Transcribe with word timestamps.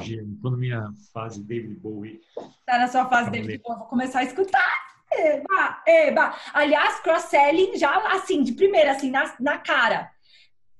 Estou 0.00 0.50
na 0.50 0.56
minha 0.56 0.90
fase 1.12 1.42
David 1.42 1.74
Bowie. 1.80 2.20
tá 2.66 2.78
na 2.78 2.88
sua 2.88 3.06
fase 3.08 3.30
ver. 3.30 3.60
eu 3.64 3.76
vou 3.76 3.86
começar 3.86 4.20
a 4.20 4.24
escutar. 4.24 4.92
Eba, 5.12 5.82
eba. 5.86 6.34
Aliás, 6.54 7.00
cross-selling 7.00 7.76
já 7.76 7.94
assim, 8.14 8.42
de 8.42 8.52
primeira, 8.52 8.92
assim, 8.92 9.10
na, 9.10 9.34
na 9.38 9.58
cara. 9.58 10.10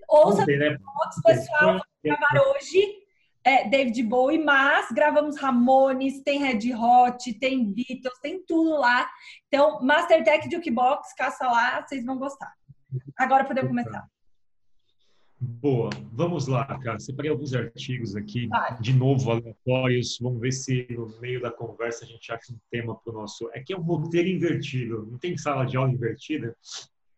Ouça 0.09 0.43
Ontem, 0.43 0.59
né? 0.59 0.77
fotos, 0.79 1.23
pessoal, 1.23 1.61
vamos 1.61 1.83
gravar 2.03 2.51
hoje 2.51 3.03
é, 3.45 3.69
David 3.69 4.03
Bowie, 4.05 4.43
mas 4.43 4.91
gravamos 4.93 5.39
Ramones, 5.39 6.23
tem 6.23 6.39
Red 6.39 6.75
Hot, 6.75 7.33
tem 7.35 7.65
Beatles, 7.65 8.19
tem 8.21 8.45
tudo 8.45 8.79
lá. 8.79 9.09
Então, 9.49 9.81
Mastertech 9.83 10.51
Jukebox, 10.51 11.15
caça 11.15 11.47
lá, 11.47 11.83
vocês 11.83 12.05
vão 12.05 12.19
gostar. 12.19 12.53
Agora 13.19 13.45
podemos 13.45 13.71
começar. 13.71 14.07
Boa, 15.45 15.91
vamos 16.13 16.47
lá, 16.47 16.65
cara. 16.79 17.01
Separei 17.01 17.29
alguns 17.29 17.53
artigos 17.53 18.15
aqui, 18.15 18.49
de 18.81 18.93
novo, 18.93 19.29
aleatórios. 19.29 20.17
Vamos 20.21 20.41
ver 20.41 20.53
se 20.53 20.87
no 20.89 21.21
meio 21.21 21.41
da 21.41 21.51
conversa 21.51 22.05
a 22.05 22.09
gente 22.09 22.31
acha 22.31 22.53
um 22.53 22.59
tema 22.71 22.95
para 22.95 23.13
o 23.13 23.17
nosso. 23.17 23.51
É 23.53 23.59
que 23.59 23.73
é 23.73 23.77
um 23.77 23.83
roteiro 23.83 24.29
invertido, 24.29 25.05
não 25.11 25.19
tem 25.19 25.37
sala 25.37 25.65
de 25.65 25.77
aula 25.77 25.91
invertida. 25.91 26.57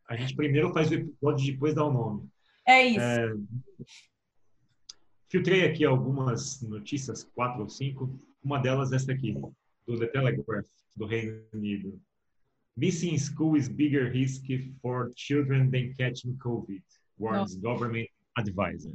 A 0.09 0.17
gente 0.17 0.35
primeiro 0.35 0.73
faz 0.73 0.91
o 0.91 0.95
episódio 0.95 1.47
e 1.47 1.53
depois 1.53 1.75
dá 1.75 1.85
o 1.85 1.93
nome. 1.93 2.27
É 2.67 2.83
isso. 2.87 3.01
É, 3.01 3.35
Filtrei 5.29 5.67
aqui 5.67 5.85
algumas 5.85 6.63
notícias, 6.63 7.25
quatro 7.35 7.61
ou 7.61 7.69
cinco. 7.69 8.19
Uma 8.43 8.59
delas 8.59 8.91
essa 8.91 9.13
aqui, 9.13 9.35
do 9.87 9.99
The 9.99 10.07
Telegraph, 10.07 10.67
do 10.97 11.05
Reino 11.05 11.43
Unido. 11.53 12.01
Missing 12.75 13.19
school 13.19 13.55
is 13.55 13.69
bigger 13.69 14.11
risk 14.11 14.45
for 14.81 15.11
children 15.15 15.71
than 15.71 15.93
catching 15.95 16.39
COVID, 16.39 16.83
warns 17.19 17.55
government 17.57 18.09
advisor. 18.35 18.95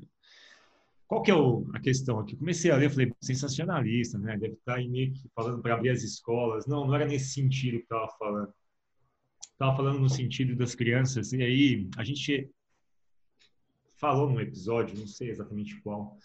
Qual 1.08 1.24
que 1.24 1.32
é 1.32 1.36
o- 1.36 1.68
a 1.74 1.80
questão 1.80 2.20
aqui? 2.20 2.36
Comecei 2.36 2.70
a 2.70 2.76
ler, 2.78 2.90
falei, 2.92 3.12
sensacionalista, 3.22 4.18
né? 4.20 4.38
Deve 4.38 4.54
estar 4.54 4.76
aí 4.76 4.88
meio 4.88 5.12
que 5.12 5.28
falando 5.34 5.62
para 5.62 5.74
abrir 5.74 5.90
as 5.90 6.04
escolas. 6.04 6.68
Não, 6.68 6.86
não 6.86 6.94
era 6.94 7.06
nesse 7.06 7.34
sentido 7.34 7.78
que 7.78 7.84
estava 7.84 8.08
falando. 8.20 8.54
Estava 9.52 9.76
falando 9.76 10.00
no 10.00 10.10
sentido 10.10 10.56
das 10.56 10.76
crianças. 10.76 11.34
E 11.34 11.42
aí, 11.42 11.90
a 11.98 12.04
gente 12.04 12.50
falou 13.98 14.30
num 14.30 14.40
episódio, 14.40 14.98
não 14.98 15.08
sei 15.08 15.30
exatamente 15.30 15.82
qual, 15.82 16.18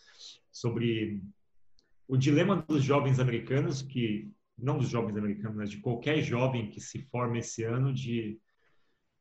sobre 0.52 1.20
o 2.06 2.16
dilema 2.16 2.64
dos 2.68 2.84
jovens 2.84 3.18
americanos, 3.18 3.82
que 3.82 4.30
não 4.56 4.78
dos 4.78 4.88
jovens 4.88 5.16
americanos, 5.16 5.56
mas 5.56 5.70
de 5.70 5.78
qualquer 5.78 6.22
jovem 6.22 6.70
que 6.70 6.80
se 6.80 7.00
forma 7.10 7.38
esse 7.38 7.64
ano, 7.64 7.92
de 7.92 8.38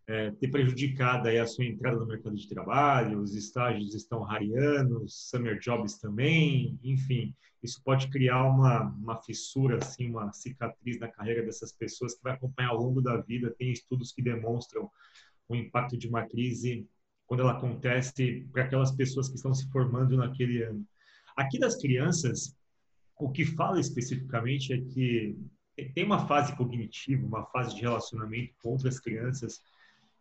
é, 0.08 0.32
ter 0.32 0.50
prejudicado 0.50 1.28
aí 1.28 1.40
a 1.40 1.48
sua 1.48 1.66
entrada 1.66 1.98
no 1.98 2.06
mercado 2.06 2.36
de 2.36 2.48
trabalho, 2.48 3.20
os 3.20 3.34
estágios 3.36 3.96
estão 3.96 4.22
rareando, 4.22 5.04
os 5.04 5.30
summer 5.30 5.60
jobs 5.60 5.98
também, 5.98 6.78
enfim, 6.84 7.34
isso 7.64 7.82
pode 7.82 8.10
criar 8.10 8.44
uma, 8.44 8.90
uma 8.90 9.22
fissura, 9.22 9.78
assim, 9.78 10.10
uma 10.10 10.34
cicatriz 10.34 11.00
na 11.00 11.08
carreira 11.08 11.44
dessas 11.44 11.72
pessoas 11.72 12.14
que 12.14 12.24
vai 12.24 12.34
acompanhar 12.34 12.72
ao 12.72 12.78
longo 12.78 13.02
da 13.02 13.16
vida. 13.18 13.56
Tem 13.58 13.72
estudos 13.72 14.12
que 14.12 14.22
demonstram 14.22 14.92
o 15.48 15.56
impacto 15.56 15.98
de 15.98 16.08
uma 16.08 16.28
crise 16.28 16.86
quando 17.26 17.40
ela 17.40 17.54
acontece 17.54 18.46
para 18.52 18.64
aquelas 18.64 18.92
pessoas 18.92 19.30
que 19.30 19.36
estão 19.36 19.54
se 19.54 19.70
formando 19.72 20.18
naquele 20.18 20.62
ano. 20.62 20.86
Aqui 21.38 21.58
das 21.58 21.78
crianças, 21.78 22.54
o 23.18 23.32
que 23.32 23.46
fala 23.46 23.80
especificamente 23.80 24.74
é 24.74 24.82
que 24.82 25.36
tem 25.96 26.04
uma 26.04 26.28
fase 26.28 26.56
cognitiva, 26.58 27.26
uma 27.26 27.46
fase 27.46 27.74
de 27.76 27.82
relacionamento 27.82 28.54
com 28.62 28.72
outras 28.72 29.00
crianças 29.00 29.62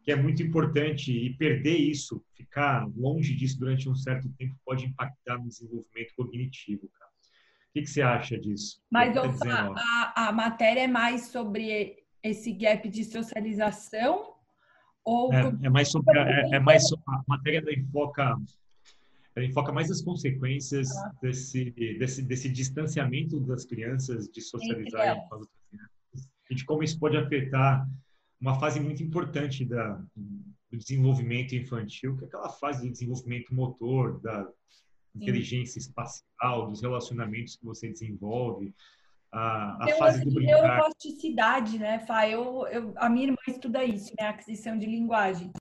que 0.03 0.11
é 0.11 0.17
muito 0.17 0.43
importante 0.43 1.13
e 1.13 1.33
perder 1.35 1.77
isso, 1.77 2.25
ficar 2.35 2.87
longe 2.97 3.35
disso 3.35 3.59
durante 3.59 3.89
um 3.89 3.95
certo 3.95 4.29
tempo 4.39 4.55
pode 4.65 4.85
impactar 4.87 5.39
no 5.39 5.49
desenvolvimento 5.49 6.13
cognitivo, 6.17 6.89
cara. 6.99 7.11
O 7.11 7.73
que, 7.73 7.83
que 7.83 7.87
você 7.91 8.03
acha 8.03 8.39
disso? 8.39 8.83
Mas 8.91 9.15
Tá 9.15 9.27
dizendo, 9.27 9.75
a, 9.77 10.29
a 10.29 10.33
matéria 10.33 10.81
é 10.81 10.87
mais 10.89 11.27
sobre 11.29 11.97
esse 12.23 12.53
gap 12.53 12.89
de 12.89 13.05
socialização? 13.05 14.35
Ou 15.05 15.33
É, 15.33 15.53
é 15.63 15.71
mais 15.71 15.89
sobre 15.91 16.19
a- 16.19 16.29
é, 16.29 16.57
é 16.57 16.61
mais 16.61 16.87
so- 16.89 17.01
a 17.09 17.23
matéria 17.27 17.59
ela 17.59 17.73
enfoca 17.73 18.37
ela 19.35 19.47
enfoca 19.47 19.73
mais 19.73 19.91
as 19.91 20.03
consequências 20.03 20.89
desse, 21.23 21.71
desse 21.71 22.23
desse 22.23 22.49
distanciamento 22.51 23.41
das 23.41 23.65
crianças 23.65 24.29
de 24.29 24.41
socializarem 24.43 25.09
elas. 25.13 25.29
com 25.29 25.35
as 25.37 25.41
outras 25.41 25.61
crianças 25.71 26.31
e 26.51 26.55
de 26.55 26.65
como 26.67 26.83
isso 26.83 26.99
pode 26.99 27.17
afetar 27.17 27.89
uma 28.43 28.59
fase 28.61 28.79
muito 28.81 29.03
importante 29.03 29.65
da 29.65 29.99
do 30.73 30.79
desenvolvimento 30.79 31.55
infantil, 31.55 32.17
que 32.17 32.25
é 32.25 32.27
aquela 32.27 32.49
fase 32.49 32.87
do 32.87 32.91
desenvolvimento 32.91 33.55
motor, 33.55 34.19
da 34.23 34.49
inteligência 35.15 35.79
espacial, 35.79 36.67
dos 36.67 36.81
relacionamentos 36.81 37.57
que 37.57 37.65
você 37.65 37.91
desenvolve, 37.91 38.75
a, 39.31 39.83
a 39.83 39.85
Tem 39.85 39.95
um 39.95 39.99
fase 39.99 40.19
lance 40.19 40.25
do 40.25 40.31
de 40.31 40.35
brincar. 40.37 40.63
neuroplasticidade, 40.63 41.79
né, 41.79 41.99
Fá? 42.01 42.29
Eu, 42.29 42.67
eu, 42.69 42.93
a 42.97 43.09
minha 43.09 43.27
irmã 43.27 43.37
estuda 43.47 43.85
isso, 43.85 44.13
né? 44.19 44.29
Aquisição 44.29 44.79
de 44.79 44.87
linguagem. 44.87 45.53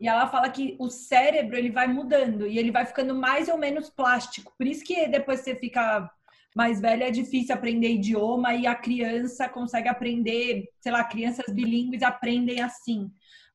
E 0.00 0.06
ela 0.06 0.28
fala 0.28 0.50
que 0.50 0.76
o 0.78 0.90
cérebro 0.90 1.56
ele 1.56 1.70
vai 1.70 1.86
mudando 1.86 2.46
e 2.46 2.58
ele 2.58 2.70
vai 2.70 2.84
ficando 2.84 3.14
mais 3.14 3.48
ou 3.48 3.56
menos 3.56 3.88
plástico. 3.88 4.52
Por 4.58 4.66
isso 4.66 4.84
que 4.84 5.08
depois 5.08 5.40
você 5.40 5.54
fica 5.56 6.10
mais 6.56 6.80
velha 6.80 7.04
é 7.04 7.10
difícil 7.10 7.54
aprender 7.54 7.90
idioma 7.90 8.54
e 8.54 8.66
a 8.66 8.74
criança 8.74 9.46
consegue 9.46 9.90
aprender, 9.90 10.64
sei 10.80 10.90
lá, 10.90 11.04
crianças 11.04 11.52
bilíngues 11.52 12.02
aprendem 12.02 12.62
assim. 12.62 13.10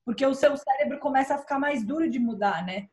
Porque 0.06 0.24
o 0.24 0.36
seu 0.36 0.56
cérebro 0.56 1.00
começa 1.00 1.34
a 1.34 1.40
ficar 1.40 1.58
mais 1.58 1.84
duro 1.84 2.08
de 2.08 2.20
mudar, 2.20 2.64
né? 2.64 2.90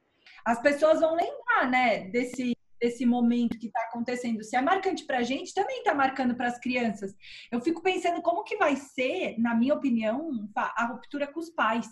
As 0.47 0.63
pessoas 0.63 1.01
vão 1.01 1.15
lembrar, 1.15 1.69
né, 1.69 2.09
desse 2.09 2.57
desse 2.81 3.05
momento 3.05 3.59
que 3.59 3.67
está 3.67 3.81
acontecendo. 3.83 4.43
Se 4.45 4.55
é 4.55 4.63
marcante 4.63 5.05
para 5.05 5.19
a 5.19 5.23
gente, 5.23 5.53
também 5.53 5.79
está 5.79 5.93
marcando 5.93 6.37
para 6.37 6.47
as 6.47 6.61
crianças. 6.61 7.13
Eu 7.51 7.61
fico 7.61 7.83
pensando 7.83 8.23
como 8.23 8.45
que 8.45 8.57
vai 8.57 8.77
ser, 8.77 9.37
na 9.37 9.53
minha 9.53 9.75
opinião, 9.75 10.49
a 10.55 10.87
ruptura 10.87 11.27
com 11.27 11.41
os 11.41 11.51
pais. 11.51 11.89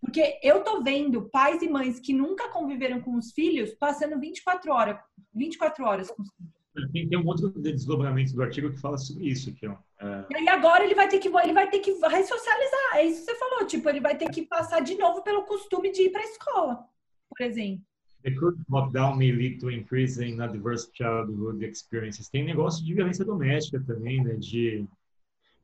Porque 0.00 0.38
eu 0.40 0.62
tô 0.62 0.84
vendo 0.84 1.28
pais 1.30 1.62
e 1.62 1.68
mães 1.68 1.98
que 1.98 2.12
nunca 2.12 2.48
conviveram 2.48 3.00
com 3.00 3.16
os 3.16 3.32
filhos 3.32 3.74
passando 3.74 4.20
24 4.20 4.72
horas, 4.72 5.00
24 5.34 5.84
horas 5.84 6.08
com 6.12 6.22
os 6.22 6.30
filhos. 6.32 6.59
Tem, 6.92 7.08
tem 7.08 7.18
um 7.18 7.26
outro 7.26 7.50
desdobramento 7.50 8.32
do 8.32 8.42
artigo 8.42 8.70
que 8.70 8.80
fala 8.80 8.96
sobre 8.96 9.28
isso 9.28 9.50
aqui, 9.50 9.66
ó. 9.66 9.76
É, 10.00 10.26
E 10.30 10.36
aí 10.36 10.48
agora 10.48 10.84
ele 10.84 10.94
vai 10.94 11.08
ter 11.08 11.18
que 11.18 11.28
ele 11.28 11.52
vai 11.52 11.68
ter 11.68 11.80
que 11.80 11.92
ressocializar. 11.92 12.94
É 12.94 13.04
isso 13.04 13.20
que 13.20 13.32
você 13.32 13.38
falou, 13.38 13.66
tipo, 13.66 13.88
ele 13.88 14.00
vai 14.00 14.16
ter 14.16 14.30
que 14.30 14.42
passar 14.42 14.80
de 14.80 14.94
novo 14.96 15.22
pelo 15.22 15.42
costume 15.44 15.90
de 15.90 16.02
ir 16.02 16.10
para 16.10 16.20
a 16.20 16.24
escola, 16.24 16.84
por 17.28 17.44
exemplo. 17.44 17.84
The 18.22 18.32
current 18.32 18.60
lockdown 18.68 19.16
may 19.16 19.32
lead 19.32 19.58
to 19.60 19.70
increase 19.70 20.22
in 20.22 20.40
adverse 20.40 20.90
childhood 20.94 21.64
experiences. 21.64 22.28
Tem 22.28 22.44
negócio 22.44 22.84
de 22.84 22.92
violência 22.94 23.24
doméstica 23.24 23.82
também, 23.86 24.22
né? 24.22 24.34
De 24.34 24.86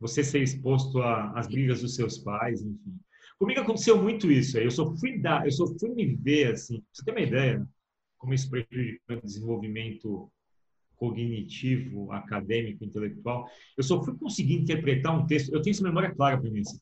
você 0.00 0.24
ser 0.24 0.42
exposto 0.42 1.00
às 1.02 1.46
brigas 1.46 1.82
dos 1.82 1.94
seus 1.94 2.18
pais, 2.18 2.62
enfim. 2.62 2.98
Comigo 3.38 3.60
aconteceu 3.60 4.00
muito 4.02 4.30
isso. 4.32 4.56
aí. 4.58 4.64
Eu 4.64 4.70
só 4.70 4.90
fui 4.96 5.18
dar, 5.18 5.44
eu 5.44 5.52
só 5.52 5.66
fui 5.78 5.90
me 5.90 6.14
ver 6.16 6.52
assim. 6.52 6.80
Pra 6.80 6.86
você 6.92 7.04
ter 7.04 7.10
uma 7.10 7.20
ideia, 7.20 7.68
como 8.16 8.32
isso 8.34 8.48
prejudica 8.50 9.00
o 9.16 9.20
desenvolvimento 9.20 10.30
cognitivo, 10.96 12.10
acadêmico, 12.12 12.84
intelectual. 12.84 13.48
Eu 13.76 13.82
só 13.82 14.02
fui 14.02 14.16
conseguir 14.16 14.54
interpretar 14.54 15.18
um 15.18 15.26
texto. 15.26 15.52
Eu 15.52 15.62
tenho 15.62 15.74
essa 15.74 15.82
memória 15.82 16.14
clara 16.14 16.40
para 16.40 16.50
mim. 16.50 16.60
Assim. 16.60 16.78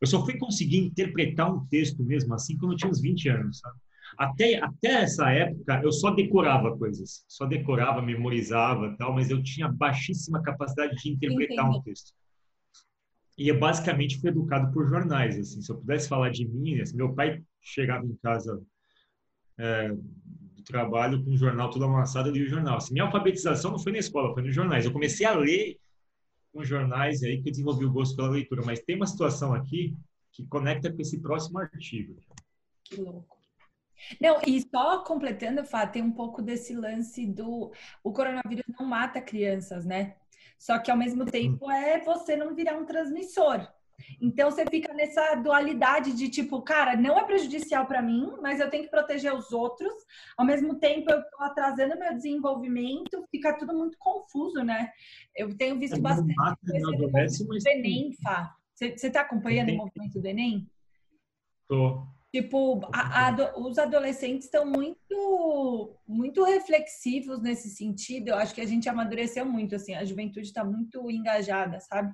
Eu 0.00 0.06
só 0.06 0.24
fui 0.24 0.38
conseguir 0.38 0.78
interpretar 0.78 1.52
um 1.52 1.66
texto 1.66 2.02
mesmo 2.04 2.34
assim 2.34 2.56
quando 2.56 2.72
eu 2.72 2.78
tinha 2.78 2.90
uns 2.90 3.00
20 3.00 3.28
anos, 3.28 3.58
sabe? 3.58 3.78
Até, 4.16 4.56
até 4.56 5.02
essa 5.02 5.30
época, 5.30 5.80
eu 5.82 5.92
só 5.92 6.10
decorava 6.10 6.76
coisas. 6.76 7.24
Só 7.28 7.46
decorava, 7.46 8.00
memorizava 8.00 8.96
tal, 8.96 9.14
mas 9.14 9.30
eu 9.30 9.42
tinha 9.42 9.68
baixíssima 9.68 10.42
capacidade 10.42 10.96
de 10.96 11.10
interpretar 11.10 11.66
um 11.66 11.70
Entendi. 11.70 11.84
texto. 11.84 12.12
E 13.36 13.48
eu 13.48 13.58
basicamente 13.58 14.20
fui 14.20 14.30
educado 14.30 14.72
por 14.72 14.88
jornais. 14.88 15.38
Assim, 15.38 15.60
se 15.62 15.70
eu 15.70 15.76
pudesse 15.76 16.08
falar 16.08 16.30
de 16.30 16.46
mim, 16.48 16.80
assim, 16.80 16.96
meu 16.96 17.14
pai 17.14 17.42
chegava 17.62 18.04
em 18.04 18.16
casa 18.16 18.60
é, 19.58 19.92
trabalho 20.68 21.24
com 21.24 21.30
o 21.30 21.36
jornal 21.36 21.70
todo 21.70 21.84
amassado, 21.84 22.28
eu 22.28 22.32
lia 22.34 22.44
o 22.44 22.48
jornal. 22.48 22.76
Assim, 22.76 22.92
minha 22.92 23.06
alfabetização 23.06 23.72
não 23.72 23.78
foi 23.78 23.92
na 23.92 23.98
escola, 23.98 24.32
foi 24.34 24.42
nos 24.42 24.54
jornais. 24.54 24.84
Eu 24.84 24.92
comecei 24.92 25.26
a 25.26 25.34
ler 25.34 25.78
com 26.52 26.62
jornais 26.62 27.22
aí 27.22 27.40
que 27.40 27.48
eu 27.48 27.52
desenvolvi 27.52 27.86
o 27.86 27.92
gosto 27.92 28.14
pela 28.14 28.28
leitura. 28.28 28.62
Mas 28.64 28.80
tem 28.80 28.96
uma 28.96 29.06
situação 29.06 29.54
aqui 29.54 29.96
que 30.30 30.46
conecta 30.46 30.92
com 30.92 31.00
esse 31.00 31.20
próximo 31.20 31.58
artigo. 31.58 32.16
Que 32.84 33.00
louco. 33.00 33.38
Não, 34.20 34.40
e 34.46 34.60
só 34.60 35.02
completando, 35.02 35.64
Fá, 35.64 35.86
tem 35.86 36.02
um 36.02 36.12
pouco 36.12 36.40
desse 36.40 36.74
lance 36.74 37.26
do 37.26 37.72
o 38.02 38.12
coronavírus 38.12 38.64
não 38.78 38.86
mata 38.86 39.20
crianças, 39.20 39.84
né? 39.84 40.14
Só 40.58 40.78
que 40.78 40.90
ao 40.90 40.96
mesmo 40.96 41.24
tempo 41.24 41.70
é 41.70 41.98
você 42.04 42.36
não 42.36 42.54
virar 42.54 42.76
um 42.78 42.84
transmissor. 42.84 43.66
Então 44.20 44.50
você 44.50 44.64
fica 44.66 44.92
nessa 44.94 45.34
dualidade 45.36 46.12
de 46.12 46.28
tipo, 46.28 46.62
cara, 46.62 46.96
não 46.96 47.18
é 47.18 47.24
prejudicial 47.24 47.86
para 47.86 48.00
mim, 48.02 48.32
mas 48.40 48.60
eu 48.60 48.70
tenho 48.70 48.84
que 48.84 48.90
proteger 48.90 49.34
os 49.34 49.52
outros. 49.52 49.92
Ao 50.36 50.44
mesmo 50.46 50.76
tempo, 50.76 51.10
eu 51.10 51.22
tô 51.30 51.42
atrasando 51.42 51.98
meu 51.98 52.14
desenvolvimento, 52.14 53.26
fica 53.30 53.52
tudo 53.58 53.74
muito 53.76 53.96
confuso, 53.98 54.62
né? 54.62 54.90
Eu 55.36 55.56
tenho 55.56 55.78
visto 55.78 55.96
É, 55.96 56.00
bastante. 56.00 56.34
coisa 56.34 57.10
mas- 57.12 57.38
do 57.38 57.68
Enem, 57.68 58.12
Fá. 58.22 58.54
Você 58.74 58.94
está 59.08 59.22
acompanhando 59.22 59.70
o 59.72 59.76
movimento 59.76 60.20
do 60.20 60.26
Enem? 60.26 60.70
Tô. 61.68 62.06
Tipo, 62.32 62.80
a- 62.92 63.28
a 63.28 63.58
os 63.58 63.78
adolescentes 63.78 64.44
estão 64.44 64.64
muito, 64.66 65.96
muito 66.06 66.44
reflexivos 66.44 67.40
nesse 67.40 67.70
sentido. 67.70 68.28
Eu 68.28 68.36
acho 68.36 68.54
que 68.54 68.60
a 68.60 68.66
gente 68.66 68.88
amadureceu 68.88 69.44
muito, 69.46 69.74
assim, 69.74 69.94
a 69.94 70.04
juventude 70.04 70.46
está 70.46 70.62
muito 70.62 71.10
engajada, 71.10 71.80
sabe? 71.80 72.12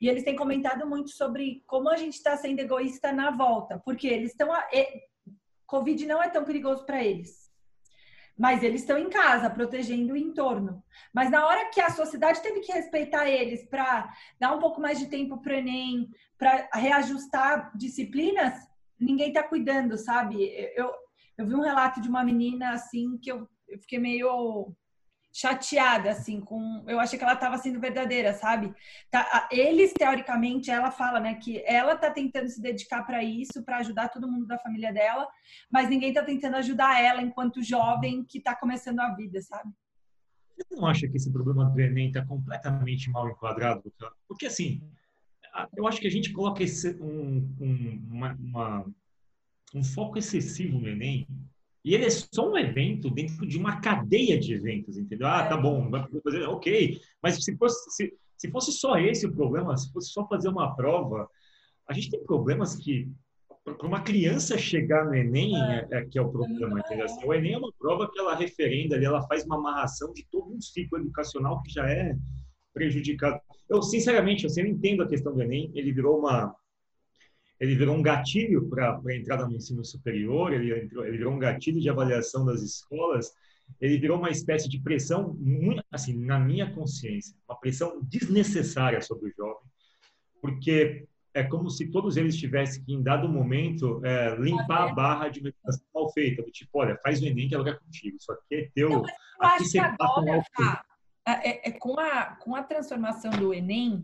E 0.00 0.08
eles 0.08 0.24
têm 0.24 0.36
comentado 0.36 0.86
muito 0.86 1.10
sobre 1.10 1.62
como 1.66 1.88
a 1.88 1.96
gente 1.96 2.14
está 2.14 2.36
sendo 2.36 2.60
egoísta 2.60 3.12
na 3.12 3.30
volta, 3.30 3.80
porque 3.84 4.06
eles 4.06 4.30
estão. 4.30 4.48
Covid 5.66 6.06
não 6.06 6.22
é 6.22 6.28
tão 6.28 6.44
perigoso 6.44 6.84
para 6.84 7.02
eles. 7.02 7.46
Mas 8.38 8.62
eles 8.62 8.82
estão 8.82 8.98
em 8.98 9.08
casa, 9.08 9.48
protegendo 9.48 10.12
o 10.12 10.16
entorno. 10.16 10.82
Mas 11.12 11.30
na 11.30 11.46
hora 11.46 11.70
que 11.70 11.80
a 11.80 11.90
sociedade 11.90 12.42
teve 12.42 12.60
que 12.60 12.70
respeitar 12.70 13.26
eles 13.26 13.64
para 13.64 14.12
dar 14.38 14.54
um 14.54 14.58
pouco 14.58 14.80
mais 14.80 14.98
de 14.98 15.06
tempo 15.06 15.38
para 15.38 15.54
o 15.54 15.56
Enem, 15.56 16.10
para 16.36 16.68
reajustar 16.74 17.72
disciplinas, 17.74 18.52
ninguém 19.00 19.32
tá 19.32 19.42
cuidando, 19.42 19.96
sabe? 19.96 20.44
Eu, 20.76 20.92
eu 21.38 21.46
vi 21.46 21.54
um 21.54 21.62
relato 21.62 22.00
de 22.00 22.08
uma 22.08 22.22
menina 22.22 22.72
assim 22.72 23.16
que 23.16 23.32
eu, 23.32 23.48
eu 23.68 23.78
fiquei 23.78 23.98
meio 23.98 24.74
chateada 25.38 26.10
assim 26.12 26.40
com 26.40 26.82
eu 26.88 26.98
achei 26.98 27.18
que 27.18 27.24
ela 27.24 27.34
estava 27.34 27.58
sendo 27.58 27.78
verdadeira 27.78 28.32
sabe 28.32 28.72
tá, 29.10 29.46
eles 29.52 29.92
teoricamente 29.92 30.70
ela 30.70 30.90
fala 30.90 31.20
né 31.20 31.34
que 31.34 31.62
ela 31.66 31.94
tá 31.94 32.10
tentando 32.10 32.48
se 32.48 32.60
dedicar 32.60 33.02
para 33.04 33.22
isso 33.22 33.62
para 33.62 33.76
ajudar 33.78 34.08
todo 34.08 34.30
mundo 34.30 34.46
da 34.46 34.58
família 34.58 34.90
dela 34.94 35.28
mas 35.70 35.90
ninguém 35.90 36.10
tá 36.12 36.22
tentando 36.24 36.56
ajudar 36.56 37.02
ela 37.02 37.20
enquanto 37.20 37.62
jovem 37.62 38.24
que 38.24 38.40
tá 38.40 38.56
começando 38.56 39.00
a 39.00 39.14
vida 39.14 39.38
sabe 39.42 39.70
Você 40.56 40.74
não 40.74 40.86
acha 40.86 41.06
que 41.06 41.16
esse 41.18 41.30
problema 41.30 41.66
do 41.66 41.78
Enem 41.78 42.08
está 42.08 42.24
completamente 42.24 43.10
mal 43.10 43.28
enquadrado? 43.28 43.92
Porque, 44.26 44.46
assim, 44.46 44.80
eu 45.76 45.86
acho 45.86 46.00
que 46.00 46.06
a 46.06 46.10
gente 46.10 46.32
coloca 46.32 46.62
esse- 46.62 46.96
um, 46.98 47.54
um, 47.60 48.06
uma- 48.10 48.34
uma- 48.40 48.86
um 49.74 49.84
foco 49.84 50.16
excessivo 50.16 50.78
no 50.78 50.88
Enem 50.88 51.26
e 51.86 51.94
ele 51.94 52.04
é 52.04 52.10
só 52.10 52.50
um 52.50 52.58
evento 52.58 53.08
dentro 53.08 53.46
de 53.46 53.56
uma 53.56 53.80
cadeia 53.80 54.36
de 54.36 54.54
eventos, 54.54 54.98
entendeu? 54.98 55.28
Ah, 55.28 55.46
tá 55.46 55.56
bom, 55.56 55.88
vai 55.88 56.04
fazer, 56.24 56.42
ok. 56.48 56.98
Mas 57.22 57.44
se 57.44 57.56
fosse, 57.56 57.90
se, 57.92 58.12
se 58.36 58.50
fosse 58.50 58.72
só 58.72 58.98
esse 58.98 59.24
o 59.24 59.32
problema, 59.32 59.76
se 59.76 59.92
fosse 59.92 60.10
só 60.10 60.26
fazer 60.26 60.48
uma 60.48 60.74
prova, 60.74 61.30
a 61.88 61.94
gente 61.94 62.10
tem 62.10 62.24
problemas 62.24 62.74
que 62.74 63.08
para 63.64 63.86
uma 63.86 64.00
criança 64.00 64.58
chegar 64.58 65.04
no 65.04 65.14
Enem 65.14 65.56
é, 65.56 65.86
é 65.92 66.04
que 66.04 66.18
é 66.18 66.22
o 66.22 66.28
problema, 66.28 66.80
entendeu? 66.80 67.04
Assim, 67.04 67.24
o 67.24 67.32
Enem 67.32 67.52
é 67.52 67.58
uma 67.58 67.72
prova 67.78 68.10
que 68.10 68.18
ela 68.18 68.34
referenda 68.34 68.96
ali, 68.96 69.04
ela 69.04 69.24
faz 69.28 69.44
uma 69.44 69.56
amarração 69.56 70.12
de 70.12 70.26
todo 70.28 70.52
um 70.52 70.60
ciclo 70.60 70.98
educacional 70.98 71.62
que 71.62 71.72
já 71.72 71.88
é 71.88 72.16
prejudicado. 72.74 73.40
Eu, 73.68 73.80
sinceramente, 73.80 74.44
assim, 74.44 74.62
eu 74.62 74.66
entendo 74.66 75.04
a 75.04 75.08
questão 75.08 75.32
do 75.32 75.40
Enem, 75.40 75.70
ele 75.72 75.92
virou 75.92 76.18
uma 76.18 76.52
ele 77.58 77.74
virou 77.74 77.96
um 77.96 78.02
gatilho 78.02 78.68
para 78.68 79.00
a 79.06 79.14
entrada 79.14 79.46
no 79.46 79.56
ensino 79.56 79.84
superior, 79.84 80.52
ele, 80.52 80.78
entrou, 80.78 81.06
ele 81.06 81.18
virou 81.18 81.32
um 81.32 81.38
gatilho 81.38 81.80
de 81.80 81.88
avaliação 81.88 82.44
das 82.44 82.62
escolas, 82.62 83.32
ele 83.80 83.98
virou 83.98 84.18
uma 84.18 84.30
espécie 84.30 84.68
de 84.68 84.80
pressão, 84.80 85.34
muito, 85.38 85.82
assim, 85.90 86.16
na 86.16 86.38
minha 86.38 86.72
consciência, 86.72 87.36
uma 87.48 87.58
pressão 87.58 88.00
desnecessária 88.02 89.00
sobre 89.00 89.30
o 89.30 89.34
jovem, 89.36 89.68
porque 90.40 91.06
é 91.34 91.42
como 91.42 91.68
se 91.68 91.90
todos 91.90 92.16
eles 92.16 92.36
tivessem 92.36 92.82
que, 92.82 92.94
em 92.94 93.02
dado 93.02 93.28
momento, 93.28 94.00
é, 94.04 94.34
limpar 94.36 94.88
a 94.88 94.94
barra 94.94 95.28
de 95.28 95.40
uma 95.40 95.50
educação 95.50 95.84
mal 95.94 96.10
feita, 96.12 96.42
do 96.42 96.50
tipo, 96.50 96.70
olha, 96.78 96.98
faz 97.02 97.20
o 97.20 97.26
Enem 97.26 97.48
que 97.48 97.54
ela 97.54 97.68
é 97.68 97.74
contigo, 97.74 98.16
isso 98.18 98.32
aqui 98.32 98.54
é 98.54 98.70
teu, 98.74 98.88
Não, 98.88 99.04
aqui 99.40 99.64
você 99.64 99.78
agora, 99.78 100.42
tá, 100.56 100.84
é, 101.26 101.68
é, 101.68 101.72
com, 101.72 101.98
a, 101.98 102.36
com 102.36 102.54
a 102.54 102.62
transformação 102.62 103.30
do 103.32 103.52
Enem, 103.52 104.02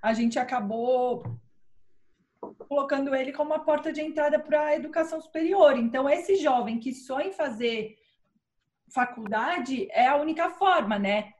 a 0.00 0.14
gente 0.14 0.38
acabou 0.38 1.38
colocando 2.70 3.12
ele 3.12 3.32
como 3.32 3.50
uma 3.50 3.64
porta 3.64 3.92
de 3.92 4.00
entrada 4.00 4.38
para 4.38 4.66
a 4.66 4.76
educação 4.76 5.20
superior. 5.20 5.76
Então, 5.76 6.08
esse 6.08 6.36
jovem 6.36 6.78
que 6.78 6.94
sonha 6.94 7.26
em 7.26 7.32
fazer 7.32 7.98
faculdade 8.88 9.88
é 9.90 10.06
a 10.06 10.14
única 10.16 10.48
forma, 10.50 10.96
né? 10.96 11.32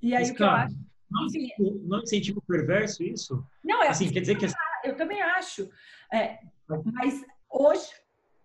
E 0.00 0.14
aí 0.14 0.22
Mas, 0.22 0.30
o 0.30 0.34
que 0.34 0.42
eu 0.42 0.48
acho. 0.48 0.74
não, 1.10 1.26
Enfim, 1.26 1.50
não 1.82 1.98
é 1.98 2.02
incentivo 2.02 2.42
perverso 2.48 3.02
isso? 3.02 3.46
não, 3.62 3.82
é 3.82 3.88
Assim, 3.88 4.10
quer 4.10 4.20
dizer 4.20 4.38
que 4.38 4.46
eu 4.84 4.96
também 4.96 5.20
acho. 5.20 5.70
É, 6.10 6.38
mas 6.66 7.22
hoje 7.50 7.90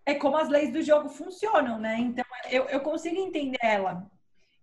é 0.04 0.14
como 0.14 0.36
as 0.36 0.50
leis 0.50 0.70
do 0.70 0.82
jogo 0.82 1.08
funcionam, 1.08 1.78
né? 1.78 1.98
Então 1.98 2.24
eu, 2.50 2.64
eu 2.64 2.80
consigo 2.80 3.16
entender 3.16 3.58
ela. 3.62 4.06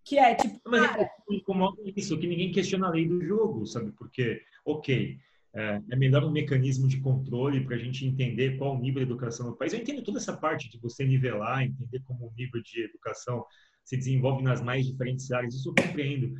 Que 0.03 0.19
é 0.19 0.35
tipo, 0.35 0.61
Mas 0.63 0.85
cara, 0.85 1.01
é 1.01 1.93
isso, 1.95 2.19
que 2.19 2.27
ninguém 2.27 2.51
questiona 2.51 2.87
a 2.87 2.91
lei 2.91 3.07
do 3.07 3.19
jogo, 3.25 3.65
sabe? 3.65 3.91
Porque, 3.91 4.41
ok, 4.63 5.19
é, 5.57 5.81
é 5.89 5.95
melhor 5.95 6.23
um 6.23 6.31
mecanismo 6.31 6.87
de 6.87 6.99
controle 7.01 7.65
para 7.65 7.75
a 7.75 7.79
gente 7.79 8.05
entender 8.05 8.57
qual 8.57 8.75
o 8.75 8.79
nível 8.79 9.03
de 9.03 9.11
educação 9.11 9.47
no 9.47 9.55
país. 9.55 9.73
Eu 9.73 9.79
entendo 9.79 10.03
toda 10.03 10.19
essa 10.19 10.37
parte 10.37 10.69
de 10.69 10.77
você 10.77 11.03
nivelar, 11.03 11.63
entender 11.63 11.99
como 12.03 12.27
o 12.27 12.33
nível 12.37 12.61
de 12.61 12.83
educação 12.83 13.43
se 13.83 13.97
desenvolve 13.97 14.43
nas 14.43 14.61
mais 14.61 14.85
diferentes 14.85 15.31
áreas, 15.31 15.55
isso 15.55 15.69
eu 15.69 15.83
compreendo. 15.83 16.31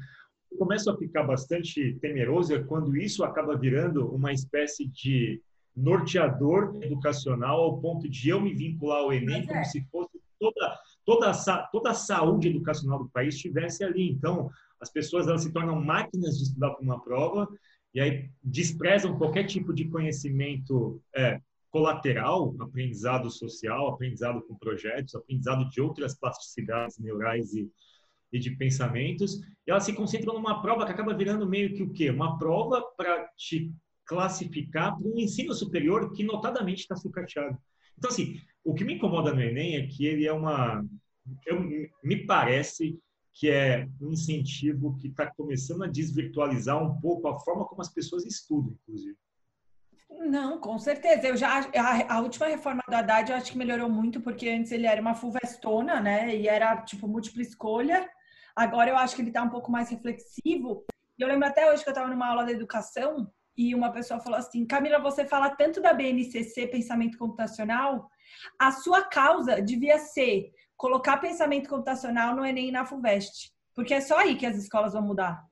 Eu 0.52 0.58
começo 0.60 0.92
a 0.92 0.98
ficar 0.98 1.24
bastante 1.24 1.98
temeroso 2.00 2.54
é 2.54 2.64
quando 2.64 2.96
isso 2.96 3.24
acaba 3.24 3.58
virando 3.58 4.08
uma 4.14 4.31
espécie 4.31 4.88
de 4.88 5.42
norteador 5.75 6.78
educacional 6.84 7.62
ao 7.62 7.81
ponto 7.81 8.08
de 8.08 8.30
eu 8.30 8.40
me 8.40 8.54
vincular 8.54 9.00
ao 9.00 9.13
Enem 9.13 9.46
como 9.48 9.60
é. 9.60 9.63
se 9.63 9.84
fosse 9.90 10.20
toda 10.40 10.80
toda 11.06 11.31
a, 11.31 11.68
toda 11.72 11.90
a 11.92 11.94
saúde 11.94 12.50
educacional 12.50 13.00
do 13.00 13.10
país 13.10 13.36
estivesse 13.36 13.84
ali. 13.84 14.10
Então, 14.12 14.52
as 14.80 14.92
pessoas 14.92 15.28
elas 15.28 15.42
se 15.42 15.54
tornam 15.54 15.81
máquinas 15.81 16.38
de 16.38 16.44
estudar 16.44 16.72
para 16.72 16.84
uma 16.84 17.02
prova 17.02 17.48
e 17.94 18.00
aí 18.00 18.30
desprezam 18.44 19.18
qualquer 19.18 19.45
tipo 19.45 19.74
de 19.74 19.86
conhecimento 19.89 21.01
é, 21.16 21.42
colateral, 21.69 22.56
aprendizado 22.60 23.30
social, 23.30 23.88
aprendizado 23.88 24.42
com 24.44 24.57
projetos, 24.57 25.16
aprendizado 25.16 25.69
de 25.69 25.81
outras 25.81 26.18
plasticidades 26.18 26.98
neurais 26.98 27.54
e, 27.54 27.69
e 28.31 28.39
de 28.39 28.51
pensamentos, 28.51 29.42
e 29.66 29.72
elas 29.72 29.84
se 29.84 29.94
concentram 29.94 30.34
numa 30.34 30.62
prova 30.62 30.86
que 30.86 30.92
acaba 30.92 31.13
virando 31.13 31.48
meio 31.48 31.74
que 31.74 31.84
o 31.84 31.92
quê? 31.92 32.10
Uma 32.10 32.38
prova 32.38 32.82
para 32.96 33.27
te 33.36 33.72
classificar 34.06 34.98
para 34.98 35.08
um 35.08 35.20
ensino 35.20 35.53
superior 35.53 36.13
que 36.13 36.24
notadamente 36.24 36.82
está 36.82 36.96
sucateado. 36.96 37.58
Então, 37.98 38.10
assim, 38.10 38.39
o 38.63 38.74
que 38.74 38.84
me 38.84 38.94
incomoda 38.96 39.34
no 39.34 39.41
Enem 39.41 39.75
é 39.75 39.88
que 39.88 40.06
ele 40.06 40.25
é 40.25 40.32
uma... 40.32 40.86
Eu, 41.46 41.62
me 42.03 42.25
parece 42.25 42.98
que 43.38 43.51
é 43.51 43.88
um 44.01 44.12
incentivo 44.12 44.98
que 44.98 45.10
está 45.10 45.27
começando 45.27 45.84
a 45.84 45.88
desvirtualizar 45.88 46.82
um 46.82 47.00
pouco 47.00 47.27
a 47.27 47.39
forma 47.39 47.65
como 47.65 47.82
as 47.82 47.94
pessoas 47.94 48.25
estudam, 48.25 48.75
inclusive. 48.82 49.15
Não, 50.10 50.60
com 50.60 50.79
certeza. 50.79 51.27
Eu 51.27 51.38
já 51.38 51.70
a, 51.75 52.15
a 52.15 52.20
última 52.20 52.48
reforma 52.48 52.82
do 52.88 52.96
Haddad 52.96 53.29
eu 53.29 53.38
acho 53.38 53.51
que 53.51 53.58
melhorou 53.58 53.89
muito 53.89 54.22
porque 54.22 54.50
antes 54.50 54.72
ele 54.72 54.88
era 54.88 55.00
uma 55.00 55.13
fulvestona, 55.13 56.01
né? 56.01 56.36
E 56.36 56.48
era 56.48 56.82
tipo 56.82 57.08
múltipla 57.08 57.44
escolha. 57.44 58.10
Agora 58.56 58.89
eu 58.89 58.98
acho 58.98 59.15
que 59.15 59.22
ele 59.22 59.32
tá 59.32 59.44
um 59.44 59.50
pouco 59.50 59.72
mais 59.72 59.89
reflexivo. 59.89 60.84
Eu 61.20 61.27
lembro 61.27 61.48
até 61.48 61.72
hoje 61.72 61.84
que 61.84 61.89
eu 61.89 61.91
estava 61.91 62.10
numa 62.10 62.27
aula 62.27 62.44
de 62.44 62.53
educação 62.53 63.32
e 63.56 63.75
uma 63.75 63.91
pessoa 63.91 64.20
falou 64.20 64.39
assim: 64.39 64.65
"Camila, 64.65 65.00
você 65.00 65.25
fala 65.25 65.51
tanto 65.51 65.79
da 65.79 65.94
BNCC, 65.94 66.67
pensamento 66.67 67.20
computacional, 67.20 68.10
a 68.58 68.72
sua 68.72 69.03
causa 69.03 69.62
devia 69.62 70.00
ser 70.00 70.51
colocar 70.77 71.17
pensamento 71.17 71.67
computacional 71.67 72.36
no 72.36 72.46
ENEM 72.46 72.69
e 72.69 72.72
na 72.72 72.86
FUVEST, 72.86 73.51
porque 73.75 73.93
é 73.93 74.00
só 74.01 74.19
aí 74.19 74.36
que 74.36 74.46
as 74.46 74.55
escolas 74.55 74.93
vão 74.93 75.01
mudar." 75.01 75.43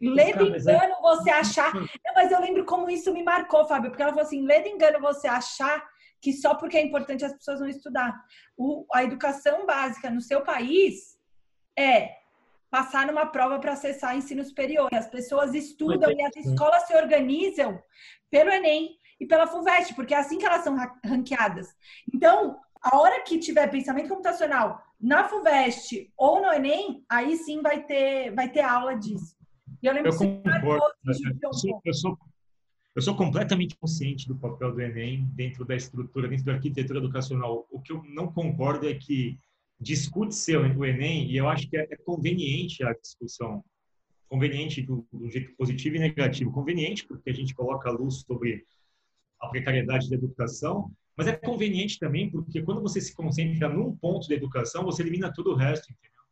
Ledo 0.00 0.38
Cara, 0.38 0.50
mas 0.50 0.66
é- 0.66 0.74
engano 0.76 0.94
você 1.02 1.28
achar 1.30 1.74
não, 1.74 2.14
mas 2.14 2.32
eu 2.32 2.40
lembro 2.40 2.64
como 2.64 2.88
isso 2.88 3.12
me 3.12 3.22
marcou, 3.22 3.66
Fábio, 3.66 3.90
porque 3.90 4.02
ela 4.02 4.12
falou 4.12 4.24
assim: 4.26 4.42
ledo 4.46 4.66
engano 4.68 4.98
você 5.00 5.28
achar 5.28 5.86
que 6.22 6.32
só 6.32 6.54
porque 6.54 6.78
é 6.78 6.82
importante 6.84 7.24
as 7.24 7.34
pessoas 7.34 7.60
vão 7.60 7.68
estudar. 7.68 8.18
O, 8.56 8.86
a 8.94 9.04
educação 9.04 9.66
básica 9.66 10.08
no 10.10 10.20
seu 10.22 10.42
país 10.42 11.18
é 11.78 12.14
passar 12.70 13.06
numa 13.06 13.26
prova 13.26 13.58
para 13.58 13.72
acessar 13.72 14.16
ensino 14.16 14.44
superior. 14.44 14.88
As 14.92 15.06
pessoas 15.08 15.54
estudam 15.54 16.10
é 16.10 16.14
e 16.14 16.22
as 16.22 16.36
escolas 16.36 16.86
se 16.86 16.94
organizam 16.96 17.82
pelo 18.30 18.50
Enem 18.50 18.96
e 19.18 19.26
pela 19.26 19.46
FUVEST, 19.46 19.94
porque 19.94 20.14
é 20.14 20.18
assim 20.18 20.38
que 20.38 20.46
elas 20.46 20.62
são 20.62 20.76
ra- 20.76 20.98
ranqueadas. 21.04 21.74
Então, 22.14 22.58
a 22.82 22.98
hora 22.98 23.22
que 23.22 23.38
tiver 23.38 23.68
pensamento 23.68 24.08
computacional 24.08 24.82
na 25.00 25.24
FUVEST 25.28 26.10
ou 26.16 26.40
no 26.40 26.52
Enem, 26.52 27.04
aí 27.08 27.36
sim 27.36 27.60
vai 27.62 27.84
ter, 27.84 28.34
vai 28.34 28.50
ter 28.50 28.60
aula 28.60 28.94
disso. 28.94 29.36
E 29.82 29.86
eu 29.86 29.94
lembro 29.94 30.12
Eu 30.12 30.18
que 30.18 30.26
concordo. 30.26 30.84
Eu 31.06 31.14
sou, 31.54 31.80
eu 31.84 31.94
sou, 31.94 32.18
eu 32.94 33.02
sou 33.02 33.16
completamente 33.16 33.76
consciente 33.76 34.26
do 34.28 34.36
papel 34.36 34.72
do 34.72 34.80
Enem 34.80 35.26
dentro 35.32 35.64
da 35.64 35.76
estrutura, 35.76 36.28
dentro 36.28 36.44
da 36.44 36.54
arquitetura 36.54 36.98
educacional. 36.98 37.66
O 37.70 37.80
que 37.80 37.92
eu 37.92 38.02
não 38.04 38.32
concordo 38.32 38.88
é 38.88 38.94
que 38.94 39.38
discute-se 39.78 40.54
o 40.56 40.84
Enem, 40.84 41.30
e 41.30 41.36
eu 41.36 41.48
acho 41.48 41.68
que 41.68 41.76
é, 41.76 41.86
é 41.90 41.96
conveniente 41.96 42.84
a 42.84 42.92
discussão, 42.92 43.64
conveniente 44.28 44.82
do, 44.82 45.06
do 45.10 45.30
jeito 45.30 45.54
positivo 45.56 45.96
e 45.96 46.00
negativo. 46.00 46.52
Conveniente 46.52 47.06
porque 47.06 47.30
a 47.30 47.34
gente 47.34 47.54
coloca 47.54 47.88
a 47.88 47.92
luz 47.92 48.22
sobre 48.26 48.64
a 49.40 49.48
precariedade 49.48 50.10
da 50.10 50.16
educação, 50.16 50.92
mas 51.20 51.26
é 51.26 51.36
conveniente 51.36 51.98
também 51.98 52.30
porque 52.30 52.62
quando 52.62 52.80
você 52.80 52.98
se 52.98 53.14
concentra 53.14 53.68
num 53.68 53.94
ponto 53.94 54.26
da 54.26 54.34
educação, 54.34 54.84
você 54.84 55.02
elimina 55.02 55.30
todo 55.30 55.50
o 55.50 55.54
resto, 55.54 55.92
entendeu? 55.92 56.22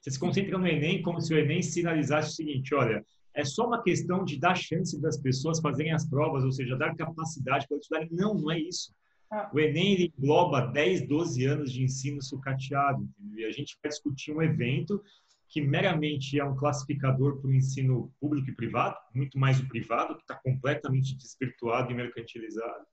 Você 0.00 0.10
se 0.10 0.18
concentra 0.18 0.58
no 0.58 0.66
Enem 0.66 1.00
como 1.00 1.20
se 1.20 1.32
o 1.32 1.38
Enem 1.38 1.62
sinalizasse 1.62 2.32
o 2.32 2.34
seguinte, 2.34 2.74
olha, 2.74 3.06
é 3.32 3.44
só 3.44 3.68
uma 3.68 3.80
questão 3.80 4.24
de 4.24 4.36
dar 4.36 4.56
chance 4.56 5.00
das 5.00 5.16
pessoas 5.16 5.60
fazerem 5.60 5.92
as 5.92 6.10
provas, 6.10 6.42
ou 6.42 6.50
seja, 6.50 6.76
dar 6.76 6.96
capacidade 6.96 7.68
para 7.68 7.76
estudarem. 7.76 8.08
Não, 8.10 8.34
não 8.34 8.50
é 8.50 8.58
isso. 8.58 8.92
Ah. 9.30 9.48
O 9.54 9.60
Enem 9.60 10.12
engloba 10.18 10.62
10, 10.72 11.06
12 11.06 11.44
anos 11.44 11.72
de 11.72 11.84
ensino 11.84 12.20
sucateado. 12.20 13.08
Entendeu? 13.20 13.46
E 13.46 13.48
a 13.48 13.52
gente 13.52 13.78
vai 13.80 13.90
discutir 13.90 14.32
um 14.32 14.42
evento 14.42 15.00
que 15.48 15.60
meramente 15.60 16.36
é 16.40 16.44
um 16.44 16.56
classificador 16.56 17.40
para 17.40 17.48
o 17.48 17.54
ensino 17.54 18.12
público 18.18 18.50
e 18.50 18.56
privado, 18.56 18.96
muito 19.14 19.38
mais 19.38 19.60
o 19.60 19.68
privado, 19.68 20.16
que 20.16 20.22
está 20.22 20.34
completamente 20.34 21.16
desvirtuado 21.16 21.92
e 21.92 21.94
mercantilizado. 21.94 22.84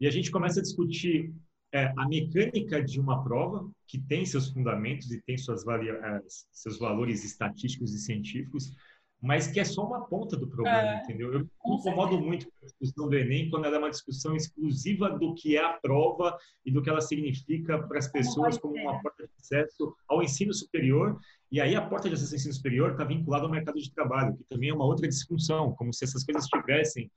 E 0.00 0.06
a 0.06 0.10
gente 0.10 0.30
começa 0.30 0.60
a 0.60 0.62
discutir 0.62 1.32
é, 1.72 1.92
a 1.96 2.08
mecânica 2.08 2.82
de 2.82 3.00
uma 3.00 3.22
prova, 3.24 3.68
que 3.86 3.98
tem 3.98 4.24
seus 4.24 4.50
fundamentos 4.50 5.10
e 5.10 5.20
tem 5.22 5.36
suas 5.36 5.66
é, 5.66 6.20
seus 6.52 6.78
valores 6.78 7.24
estatísticos 7.24 7.92
e 7.92 7.98
científicos, 7.98 8.72
mas 9.20 9.46
que 9.46 9.58
é 9.58 9.64
só 9.64 9.86
uma 9.86 10.04
ponta 10.04 10.36
do 10.36 10.46
problema, 10.46 10.96
é, 10.96 11.02
entendeu? 11.02 11.32
Eu 11.32 11.40
me 11.40 11.48
incomodo 11.64 12.20
muito 12.20 12.46
com 12.46 12.52
a 12.62 12.66
discussão 12.66 13.08
do 13.08 13.16
Enem 13.16 13.48
quando 13.48 13.64
ela 13.64 13.76
é 13.76 13.78
uma 13.78 13.90
discussão 13.90 14.36
exclusiva 14.36 15.08
do 15.18 15.34
que 15.34 15.56
é 15.56 15.64
a 15.64 15.72
prova 15.72 16.36
e 16.64 16.70
do 16.70 16.82
que 16.82 16.90
ela 16.90 17.00
significa 17.00 17.82
para 17.88 17.98
as 17.98 18.06
pessoas 18.06 18.58
como 18.58 18.74
uma 18.74 19.00
porta 19.00 19.26
de 19.26 19.32
acesso 19.40 19.96
ao 20.06 20.22
ensino 20.22 20.52
superior. 20.52 21.18
E 21.50 21.58
aí 21.58 21.74
a 21.74 21.80
porta 21.80 22.08
de 22.08 22.14
acesso 22.14 22.34
ao 22.34 22.36
ensino 22.36 22.54
superior 22.54 22.92
está 22.92 23.04
vinculada 23.04 23.46
ao 23.46 23.50
mercado 23.50 23.80
de 23.80 23.90
trabalho, 23.92 24.36
que 24.36 24.44
também 24.44 24.68
é 24.68 24.74
uma 24.74 24.84
outra 24.84 25.08
disfunção, 25.08 25.72
como 25.72 25.92
se 25.92 26.04
essas 26.04 26.22
coisas 26.22 26.44
estivessem 26.44 27.10